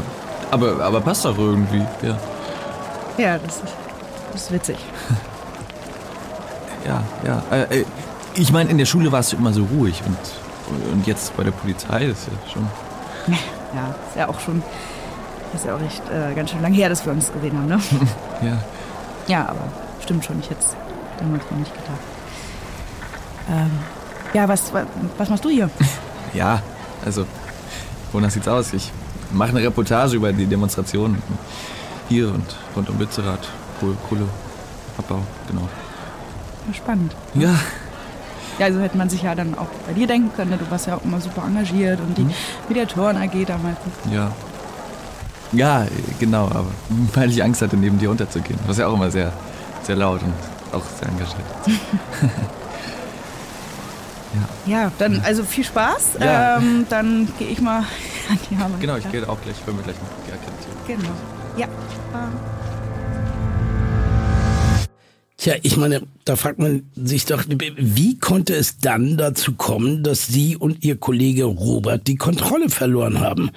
aber, 0.52 0.80
aber 0.84 1.02
passt 1.02 1.26
doch 1.26 1.38
irgendwie, 1.38 1.86
ja. 2.02 2.18
Ja, 3.18 3.38
das 3.40 3.58
ist, 3.58 3.64
das 4.32 4.42
ist 4.44 4.52
witzig. 4.52 4.78
Ja, 6.86 7.04
ja. 7.26 7.44
Äh, 7.52 7.84
ich 8.36 8.52
meine, 8.52 8.70
in 8.70 8.78
der 8.78 8.86
Schule 8.86 9.12
warst 9.12 9.34
du 9.34 9.38
immer 9.38 9.52
so 9.52 9.66
ruhig 9.66 10.02
und, 10.06 10.94
und 10.94 11.08
jetzt 11.08 11.36
bei 11.36 11.44
der 11.44 11.52
Polizei 11.52 12.06
ist 12.06 12.28
ja 12.28 12.52
schon. 12.54 12.68
Ja, 13.76 13.94
ist 14.08 14.16
ja 14.16 14.30
auch 14.30 14.40
schon. 14.40 14.64
Ist 15.54 15.66
ja 15.66 15.76
auch 15.76 15.82
echt 15.82 16.02
äh, 16.10 16.34
ganz 16.36 16.52
schön 16.52 16.62
lange 16.62 16.76
her, 16.76 16.90
dass 16.90 17.06
wir 17.06 17.14
uns 17.14 17.32
gesehen 17.32 17.58
haben, 17.58 17.68
ne? 17.68 17.80
ja. 18.42 18.58
Ja, 19.28 19.42
aber 19.50 19.62
stimmt 20.04 20.24
schon, 20.26 20.40
ich 20.40 20.50
hätte 20.50 20.60
es 20.62 20.76
damals 21.20 21.44
noch 21.50 21.58
nicht 21.58 21.74
gedacht. 21.74 22.00
Ähm, 23.50 23.72
ja, 24.34 24.48
was, 24.48 24.72
was 25.18 25.30
machst 25.30 25.46
du 25.46 25.50
hier? 25.50 25.70
Ja, 26.34 26.62
also, 27.06 27.26
wonach 28.12 28.30
sieht's 28.30 28.48
aus? 28.50 28.74
Ich 28.74 28.92
mache 29.32 29.50
eine 29.52 29.62
Reportage 29.62 30.18
über 30.18 30.34
die 30.34 30.46
Demonstrationen 30.46 31.22
hier 32.10 32.28
und 32.28 32.44
rund 32.76 32.90
um 32.90 33.00
Lützerath, 33.00 33.48
Kohleabbau, 33.80 35.22
genau. 35.48 35.68
Spannend. 36.74 37.16
Ja. 37.34 37.56
Ja, 38.60 38.66
also 38.66 38.80
hätte 38.82 38.98
man 38.98 39.10
sich 39.10 39.22
ja 39.24 39.36
dann 39.36 39.58
auch 39.58 39.68
bei 39.88 39.94
dir 39.94 40.06
denken 40.06 40.32
können, 40.36 40.52
ne? 40.52 40.58
du 40.58 40.70
warst 40.70 40.88
ja 40.88 40.98
auch 40.98 41.04
immer 41.06 41.22
super 41.22 41.44
engagiert 41.48 42.00
und 42.02 42.18
die 42.18 42.24
Mhm. 42.24 42.34
Mediatoren 42.68 43.16
AG 43.18 43.46
damals. 43.46 43.78
Ja. 44.12 44.32
Ja, 45.54 45.86
genau, 46.20 46.46
aber 46.46 46.72
weil 47.14 47.30
ich 47.30 47.44
Angst 47.44 47.62
hatte, 47.62 47.78
neben 47.78 47.98
dir 48.00 48.12
unterzugehen. 48.12 48.60
Du 48.62 48.68
warst 48.68 48.80
ja 48.80 48.88
auch 48.88 48.94
immer 48.94 49.10
sehr, 49.10 49.32
sehr 49.84 49.96
laut 49.96 50.22
und 50.22 50.34
auch 50.74 50.84
sehr 51.00 51.10
engagiert. 51.10 51.46
Ja, 54.66 54.92
dann 55.00 55.22
also 55.22 55.44
viel 55.44 55.64
Spaß. 55.64 56.18
Ja. 56.20 56.58
Ähm, 56.58 56.86
dann 56.90 57.28
gehe 57.40 57.48
ich 57.48 57.62
mal 57.62 57.80
an 58.30 58.40
die 58.50 58.62
Arme. 58.62 58.76
Genau, 58.80 58.98
ich 58.98 59.10
gehe 59.10 59.28
auch 59.28 59.42
gleich, 59.42 59.56
ich 59.60 59.66
hol 59.66 59.74
mir 59.74 59.82
gleich 59.84 59.96
noch 59.96 60.10
die 60.28 60.34
Akkreditierung. 60.34 60.78
Genau. 60.86 61.16
Ja. 61.58 61.68
Tja, 65.48 65.56
ich 65.64 65.78
meine, 65.78 66.02
da 66.26 66.36
fragt 66.36 66.60
man 66.60 66.84
sich 66.94 67.24
doch, 67.24 67.46
wie 67.78 68.20
konnte 68.20 68.54
es 68.54 68.80
dann 68.80 69.16
dazu 69.16 69.54
kommen, 69.54 70.04
dass 70.04 70.28
Sie 70.28 70.58
und 70.58 70.84
Ihr 70.84 70.98
Kollege 70.98 71.46
Robert 71.46 72.06
die 72.06 72.18
Kontrolle 72.18 72.68
verloren 72.68 73.22
haben? 73.22 73.52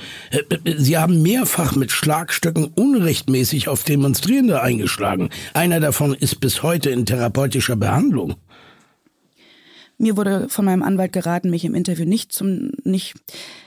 Sie 0.79 0.97
haben 0.97 1.21
mehrfach 1.21 1.75
mit 1.75 1.91
Schlagstöcken 1.91 2.67
unrechtmäßig 2.77 3.67
auf 3.67 3.83
Demonstrierende 3.83 4.63
eingeschlagen. 4.63 5.31
Einer 5.53 5.81
davon 5.81 6.15
ist 6.15 6.39
bis 6.39 6.63
heute 6.63 6.91
in 6.91 7.07
therapeutischer 7.07 7.75
Behandlung. 7.75 8.37
Mir 10.01 10.17
wurde 10.17 10.49
von 10.49 10.65
meinem 10.65 10.83
Anwalt 10.83 11.13
geraten, 11.13 11.51
mich 11.51 11.67
im 11.67 11.75
Interview 11.75 12.07
nicht 12.07 12.33
zum 12.33 12.71
nicht 12.85 13.15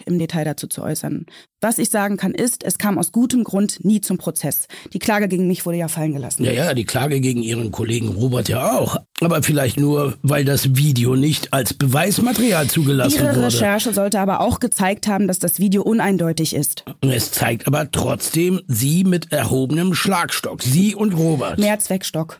im 0.07 0.17
Detail 0.17 0.45
dazu 0.45 0.65
zu 0.65 0.81
äußern. 0.81 1.27
Was 1.61 1.77
ich 1.77 1.91
sagen 1.91 2.17
kann, 2.17 2.33
ist, 2.33 2.63
es 2.63 2.79
kam 2.79 2.97
aus 2.97 3.11
gutem 3.11 3.43
Grund 3.43 3.85
nie 3.85 4.01
zum 4.01 4.17
Prozess. 4.17 4.67
Die 4.93 4.99
Klage 4.99 5.27
gegen 5.27 5.47
mich 5.47 5.67
wurde 5.67 5.77
ja 5.77 5.87
fallen 5.87 6.11
gelassen. 6.11 6.43
Ja, 6.43 6.51
ja, 6.51 6.73
die 6.73 6.85
Klage 6.85 7.21
gegen 7.21 7.43
Ihren 7.43 7.71
Kollegen 7.71 8.09
Robert 8.09 8.49
ja 8.49 8.79
auch. 8.79 8.97
Aber 9.21 9.43
vielleicht 9.43 9.79
nur, 9.79 10.17
weil 10.23 10.43
das 10.43 10.75
Video 10.75 11.15
nicht 11.15 11.53
als 11.53 11.75
Beweismaterial 11.75 12.65
zugelassen 12.65 13.19
Ihre 13.19 13.35
wurde. 13.35 13.45
Recherche 13.45 13.93
sollte 13.93 14.19
aber 14.19 14.41
auch 14.41 14.59
gezeigt 14.59 15.05
haben, 15.05 15.27
dass 15.27 15.37
das 15.37 15.59
Video 15.59 15.83
uneindeutig 15.83 16.55
ist. 16.55 16.83
Es 17.01 17.31
zeigt 17.31 17.67
aber 17.67 17.91
trotzdem 17.91 18.59
Sie 18.67 19.03
mit 19.03 19.31
erhobenem 19.31 19.93
Schlagstock. 19.93 20.63
Sie 20.63 20.95
und 20.95 21.13
Robert. 21.13 21.59
Mehrzweckstock. 21.59 22.39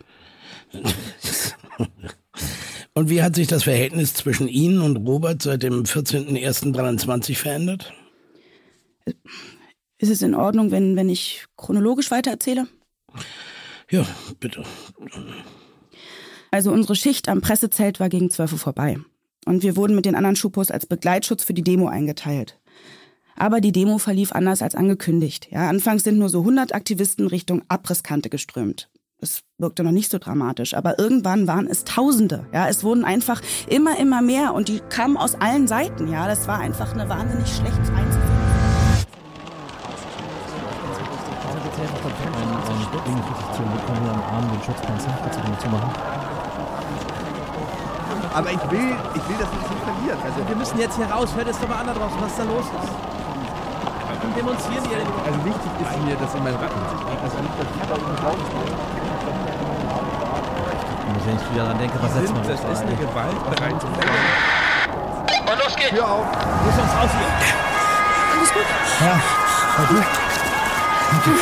Und 2.95 3.09
wie 3.09 3.23
hat 3.23 3.35
sich 3.35 3.47
das 3.47 3.63
Verhältnis 3.63 4.13
zwischen 4.13 4.47
Ihnen 4.47 4.81
und 4.81 4.97
Robert 5.07 5.41
seit 5.41 5.63
dem 5.63 5.83
14.01.23 5.83 7.35
verändert? 7.35 7.91
Ist 9.97 10.11
es 10.11 10.21
in 10.21 10.35
Ordnung, 10.35 10.71
wenn, 10.71 10.95
wenn 10.95 11.09
ich 11.09 11.45
chronologisch 11.57 12.11
weitererzähle? 12.11 12.67
Ja, 13.89 14.05
bitte. 14.39 14.63
Also 16.51 16.71
unsere 16.71 16.95
Schicht 16.95 17.29
am 17.29 17.41
Pressezelt 17.41 17.99
war 17.99 18.09
gegen 18.09 18.29
12 18.29 18.53
Uhr 18.53 18.59
vorbei. 18.59 18.99
Und 19.45 19.63
wir 19.63 19.75
wurden 19.75 19.95
mit 19.95 20.05
den 20.05 20.15
anderen 20.15 20.35
Schupos 20.35 20.71
als 20.71 20.85
Begleitschutz 20.85 21.43
für 21.43 21.53
die 21.53 21.63
Demo 21.63 21.87
eingeteilt. 21.87 22.59
Aber 23.35 23.59
die 23.59 23.71
Demo 23.71 23.97
verlief 23.97 24.31
anders 24.31 24.61
als 24.61 24.75
angekündigt. 24.75 25.47
Ja, 25.51 25.67
anfangs 25.67 26.03
sind 26.03 26.19
nur 26.19 26.29
so 26.29 26.39
100 26.39 26.75
Aktivisten 26.75 27.27
Richtung 27.27 27.63
Abrisskante 27.67 28.29
geströmt. 28.29 28.89
Wirkte 29.63 29.81
noch 29.85 29.91
nicht 29.91 30.11
so 30.11 30.19
dramatisch, 30.19 30.73
aber 30.73 30.99
irgendwann 30.99 31.47
waren 31.47 31.67
es 31.67 31.85
Tausende. 31.85 32.45
Ja, 32.51 32.67
es 32.67 32.83
wurden 32.83 33.05
einfach 33.05 33.41
immer, 33.67 33.97
immer 33.97 34.21
mehr 34.21 34.53
und 34.53 34.67
die 34.67 34.81
kamen 34.89 35.15
aus 35.15 35.35
allen 35.35 35.69
Seiten. 35.69 36.11
Ja, 36.11 36.27
das 36.27 36.49
war 36.49 36.59
einfach 36.59 36.91
eine 36.91 37.07
wahnsinnig 37.07 37.47
schlecht 37.47 37.79
einzusehen. 37.79 38.43
Aber 48.35 48.51
ich 48.51 48.71
will, 48.71 48.95
ich 49.15 49.29
will 49.29 49.37
das 49.39 49.47
nicht 49.47 49.65
verlieren. 49.79 50.19
Also 50.25 50.45
wir 50.45 50.55
müssen 50.57 50.77
jetzt 50.77 50.97
hier 50.97 51.05
raus. 51.05 51.29
Hört 51.33 51.47
es 51.47 51.57
doch 51.57 51.69
mal 51.69 51.77
an 51.77 51.87
da 51.87 51.93
draußen, 51.93 52.17
was 52.19 52.35
da 52.35 52.43
los 52.43 52.65
ist. 52.65 54.35
Demonstrieren 54.35 54.83
die? 54.83 54.95
Also 54.95 55.45
wichtig 55.45 55.71
ist 55.79 56.03
mir, 56.03 56.15
dass 56.15 56.35
in 56.35 56.43
meinem 56.43 56.57
Rücken 56.57 56.81
sich 56.91 56.99
also 57.23 57.37
nicht, 57.39 57.55
dass 57.59 57.67
ich 57.71 57.87
da 57.87 57.95
oben 57.95 58.17
raus 58.25 59.02
Und 61.23 61.29
wenn 61.29 61.37
ich 61.37 61.53
wieder 61.53 61.63
daran 61.63 61.79
denke, 61.79 61.95
was 62.01 62.15
letztes 62.15 62.33
Mal 62.33 62.43
Das 62.43 62.59
ist 62.59 62.83
eine 62.83 62.95
gewaltbereite 62.97 63.85
Und 63.87 65.57
los 65.63 65.75
geht's! 65.77 65.89
Tür 65.91 66.05
auf! 66.05 66.25
Muss 66.27 66.75
uns 66.75 66.93
raus 66.99 67.11
hier! 67.15 67.31
Alles 68.35 68.51
gut? 68.51 68.65
Ja, 68.99 69.21
okay. 69.83 70.03
okay. 71.15 71.37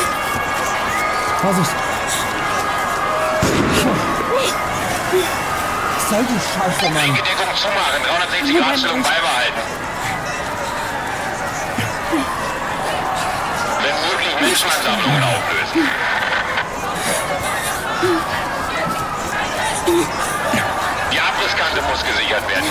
Vorsicht. 1.42 1.74
Was 5.96 6.10
soll 6.10 6.24
die 6.30 6.38
Scheiße, 6.38 6.86
Mann? 6.92 7.02
Die 7.02 7.22
Deckung 7.22 7.50
zumachen, 7.56 8.02
360 8.06 8.56
Grad 8.58 8.78
Stellung 8.78 9.02
beibehalten. 9.02 9.62
Wenn 13.82 13.96
möglich 14.06 14.34
Menschenansammlungen 14.40 15.22
auflösen. 15.24 16.11
Abrisskante 21.72 21.82
muss 21.90 22.04
gesichert 22.04 22.48
werden. 22.48 22.70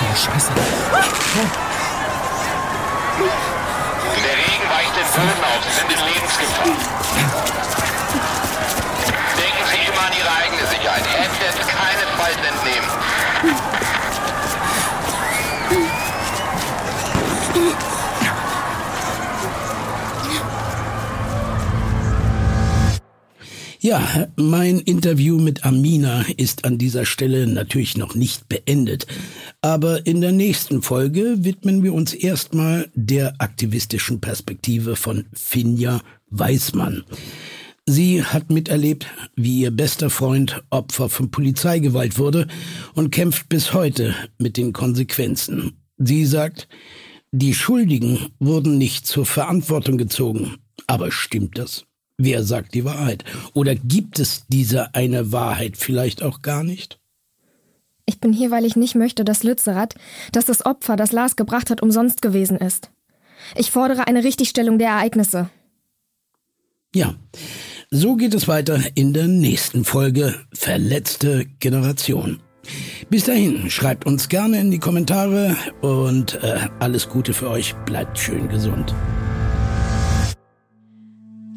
Oh, 0.00 0.16
Scheiße. 0.16 0.52
Der 4.16 4.36
Regen 4.36 4.70
Weicht 4.70 4.96
den 4.96 5.06
Boden 5.06 5.44
auf, 5.44 5.79
Ja, 23.90 24.28
mein 24.36 24.78
Interview 24.78 25.40
mit 25.40 25.64
Amina 25.64 26.24
ist 26.36 26.64
an 26.64 26.78
dieser 26.78 27.04
Stelle 27.04 27.48
natürlich 27.48 27.96
noch 27.96 28.14
nicht 28.14 28.48
beendet. 28.48 29.08
Aber 29.62 30.06
in 30.06 30.20
der 30.20 30.30
nächsten 30.30 30.80
Folge 30.80 31.38
widmen 31.42 31.82
wir 31.82 31.92
uns 31.92 32.14
erstmal 32.14 32.88
der 32.94 33.34
aktivistischen 33.40 34.20
Perspektive 34.20 34.94
von 34.94 35.24
Finja 35.32 36.02
Weißmann. 36.28 37.02
Sie 37.84 38.22
hat 38.22 38.48
miterlebt, 38.50 39.08
wie 39.34 39.62
ihr 39.62 39.72
bester 39.72 40.08
Freund 40.08 40.62
Opfer 40.70 41.08
von 41.08 41.32
Polizeigewalt 41.32 42.16
wurde 42.16 42.46
und 42.94 43.10
kämpft 43.10 43.48
bis 43.48 43.74
heute 43.74 44.14
mit 44.38 44.56
den 44.56 44.72
Konsequenzen. 44.72 45.82
Sie 45.98 46.26
sagt, 46.26 46.68
die 47.32 47.54
Schuldigen 47.54 48.28
wurden 48.38 48.78
nicht 48.78 49.08
zur 49.08 49.26
Verantwortung 49.26 49.98
gezogen. 49.98 50.58
Aber 50.86 51.10
stimmt 51.10 51.58
das? 51.58 51.86
Wer 52.22 52.44
sagt 52.44 52.74
die 52.74 52.84
Wahrheit? 52.84 53.24
Oder 53.54 53.74
gibt 53.74 54.18
es 54.18 54.44
diese 54.46 54.94
eine 54.94 55.32
Wahrheit 55.32 55.78
vielleicht 55.78 56.22
auch 56.22 56.42
gar 56.42 56.62
nicht? 56.62 57.00
Ich 58.04 58.20
bin 58.20 58.30
hier, 58.30 58.50
weil 58.50 58.66
ich 58.66 58.76
nicht 58.76 58.94
möchte, 58.94 59.24
dass 59.24 59.42
Lützerath, 59.42 59.94
dass 60.30 60.44
das 60.44 60.66
Opfer, 60.66 60.96
das 60.96 61.12
Lars 61.12 61.36
gebracht 61.36 61.70
hat, 61.70 61.80
umsonst 61.80 62.20
gewesen 62.20 62.58
ist. 62.58 62.90
Ich 63.56 63.70
fordere 63.70 64.06
eine 64.06 64.22
Richtigstellung 64.22 64.78
der 64.78 64.88
Ereignisse. 64.88 65.48
Ja, 66.94 67.14
so 67.90 68.16
geht 68.16 68.34
es 68.34 68.48
weiter 68.48 68.78
in 68.94 69.14
der 69.14 69.26
nächsten 69.26 69.86
Folge 69.86 70.34
Verletzte 70.52 71.46
Generation. 71.58 72.42
Bis 73.08 73.24
dahin, 73.24 73.70
schreibt 73.70 74.04
uns 74.04 74.28
gerne 74.28 74.60
in 74.60 74.70
die 74.70 74.78
Kommentare 74.78 75.56
und 75.80 76.34
äh, 76.42 76.68
alles 76.80 77.08
Gute 77.08 77.32
für 77.32 77.48
euch. 77.48 77.74
Bleibt 77.86 78.18
schön 78.18 78.46
gesund. 78.50 78.94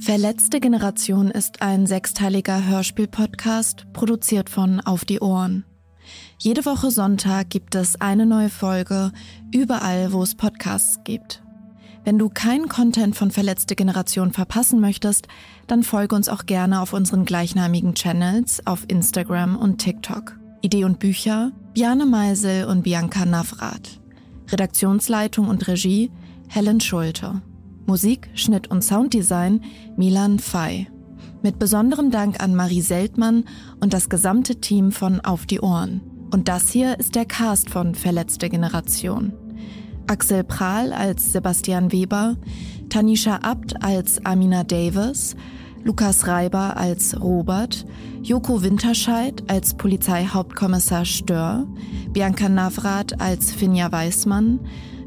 Verletzte 0.03 0.59
Generation 0.59 1.31
ist 1.31 1.61
ein 1.61 1.87
sechsteiliger 1.87 2.65
Hörspiel-Podcast, 2.65 3.85
produziert 3.93 4.49
von 4.49 4.81
Auf 4.81 5.05
die 5.05 5.21
Ohren. 5.21 5.63
Jede 6.37 6.65
Woche 6.65 6.91
Sonntag 6.91 7.49
gibt 7.49 7.73
es 7.75 8.01
eine 8.01 8.25
neue 8.25 8.49
Folge, 8.49 9.13
überall, 9.53 10.11
wo 10.11 10.21
es 10.21 10.35
Podcasts 10.35 10.99
gibt. 11.05 11.41
Wenn 12.03 12.19
du 12.19 12.27
keinen 12.27 12.67
Content 12.67 13.15
von 13.15 13.31
Verletzte 13.31 13.77
Generation 13.77 14.33
verpassen 14.33 14.81
möchtest, 14.81 15.29
dann 15.67 15.83
folge 15.83 16.17
uns 16.17 16.27
auch 16.27 16.47
gerne 16.47 16.81
auf 16.81 16.91
unseren 16.91 17.23
gleichnamigen 17.23 17.95
Channels 17.95 18.67
auf 18.67 18.83
Instagram 18.89 19.55
und 19.55 19.77
TikTok. 19.77 20.37
Idee 20.61 20.83
und 20.83 20.99
Bücher 20.99 21.53
Bjane 21.73 22.05
Meisel 22.05 22.65
und 22.65 22.83
Bianca 22.83 23.25
Navrat. 23.25 24.01
Redaktionsleitung 24.51 25.47
und 25.47 25.65
Regie 25.69 26.11
Helen 26.49 26.81
Schulte. 26.81 27.41
Musik, 27.85 28.29
Schnitt 28.33 28.71
und 28.71 28.83
Sounddesign 28.83 29.61
Milan 29.97 30.39
Fey. 30.39 30.87
Mit 31.41 31.59
besonderem 31.59 32.11
Dank 32.11 32.41
an 32.41 32.55
Marie 32.55 32.81
Seltmann 32.81 33.43
und 33.81 33.93
das 33.93 34.09
gesamte 34.09 34.61
Team 34.61 34.91
von 34.91 35.19
Auf 35.19 35.45
die 35.45 35.59
Ohren. 35.59 36.01
Und 36.31 36.47
das 36.47 36.71
hier 36.71 36.99
ist 36.99 37.15
der 37.15 37.25
Cast 37.25 37.69
von 37.69 37.93
Verletzte 37.93 38.49
Generation. 38.49 39.33
Axel 40.07 40.43
Prahl 40.43 40.93
als 40.93 41.33
Sebastian 41.33 41.91
Weber, 41.91 42.37
Tanisha 42.89 43.39
Abt 43.43 43.83
als 43.83 44.25
Amina 44.25 44.63
Davis, 44.63 45.35
Lukas 45.83 46.27
Reiber 46.27 46.77
als 46.77 47.19
Robert, 47.21 47.85
Joko 48.21 48.63
Winterscheid 48.63 49.43
als 49.49 49.75
Polizeihauptkommissar 49.75 51.03
Stör, 51.03 51.67
Bianca 52.11 52.47
Navrat 52.47 53.19
als 53.19 53.51
Finja 53.51 53.91
Weißmann, 53.91 54.61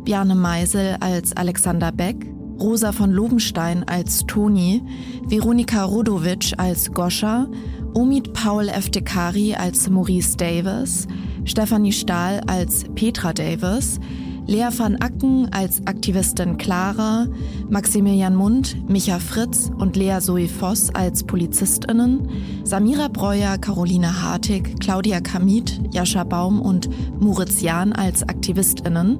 Bjarne 0.04 0.34
Meisel 0.34 0.98
als 1.00 1.34
Alexander 1.36 1.92
Beck, 1.92 2.35
Rosa 2.58 2.92
von 2.92 3.12
Lobenstein 3.12 3.84
als 3.86 4.24
Toni, 4.26 4.82
Veronika 5.28 5.84
Rodowitsch 5.84 6.54
als 6.56 6.92
Goscha, 6.92 7.46
Omid 7.94 8.32
Paul 8.32 8.68
Eftekari 8.68 9.54
als 9.54 9.88
Maurice 9.88 10.36
Davis, 10.36 11.06
Stephanie 11.44 11.92
Stahl 11.92 12.40
als 12.46 12.84
Petra 12.94 13.32
Davis, 13.32 14.00
Lea 14.46 14.68
van 14.76 14.96
Acken 14.96 15.52
als 15.52 15.84
Aktivistin 15.86 16.56
Clara, 16.56 17.26
Maximilian 17.68 18.36
Mund, 18.36 18.88
Micha 18.88 19.18
Fritz 19.18 19.70
und 19.76 19.96
Lea 19.96 20.20
Zoe 20.20 20.46
Voss 20.48 20.94
als 20.94 21.24
PolizistInnen, 21.24 22.28
Samira 22.62 23.08
Breuer, 23.08 23.58
Caroline 23.58 24.22
Hartig, 24.22 24.78
Claudia 24.78 25.20
Kamit, 25.20 25.80
Jascha 25.90 26.22
Baum 26.22 26.62
und 26.62 26.88
Moritz 27.20 27.60
Jahn 27.60 27.92
als 27.92 28.22
AktivistInnen, 28.22 29.18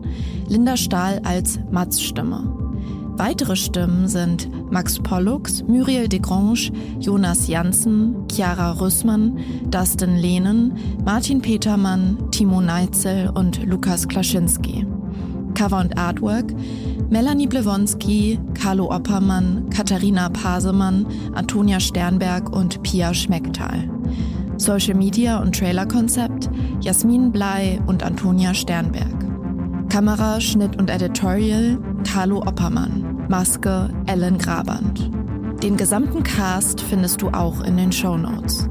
Linda 0.48 0.76
Stahl 0.76 1.20
als 1.24 1.58
Mats-Stimme. 1.72 2.65
Weitere 3.18 3.56
Stimmen 3.56 4.08
sind 4.08 4.50
Max 4.70 4.98
Pollux, 4.98 5.62
Muriel 5.66 6.06
Desgrange, 6.06 6.70
Jonas 7.00 7.48
Janssen, 7.48 8.14
Chiara 8.30 8.72
Rüssmann, 8.72 9.38
Dustin 9.70 10.16
Lehnen, 10.16 10.76
Martin 11.02 11.40
Petermann, 11.40 12.18
Timo 12.30 12.60
Neitzel 12.60 13.30
und 13.30 13.64
Lukas 13.64 14.06
Klaschinski. 14.06 14.86
Cover 15.54 15.80
und 15.80 15.96
Artwork 15.96 16.52
Melanie 17.08 17.46
Blewonski, 17.46 18.38
Carlo 18.52 18.90
Oppermann, 18.94 19.70
Katharina 19.70 20.28
Pasemann, 20.28 21.06
Antonia 21.34 21.80
Sternberg 21.80 22.54
und 22.54 22.82
Pia 22.82 23.14
Schmecktal. 23.14 23.88
Social 24.58 24.94
Media 24.94 25.40
und 25.40 25.56
Trailerkonzept 25.56 26.50
Jasmin 26.80 27.32
Blei 27.32 27.80
und 27.86 28.02
Antonia 28.02 28.52
Sternberg. 28.52 29.25
Kamera, 29.96 30.42
Schnitt 30.42 30.78
und 30.78 30.90
Editorial 30.90 31.78
Carlo 32.06 32.40
Oppermann. 32.40 33.24
Maske 33.30 33.88
Ellen 34.06 34.36
Graband. 34.36 35.10
Den 35.62 35.78
gesamten 35.78 36.22
Cast 36.22 36.82
findest 36.82 37.22
du 37.22 37.30
auch 37.30 37.62
in 37.62 37.78
den 37.78 37.90
Show 37.92 38.18
Notes. 38.18 38.68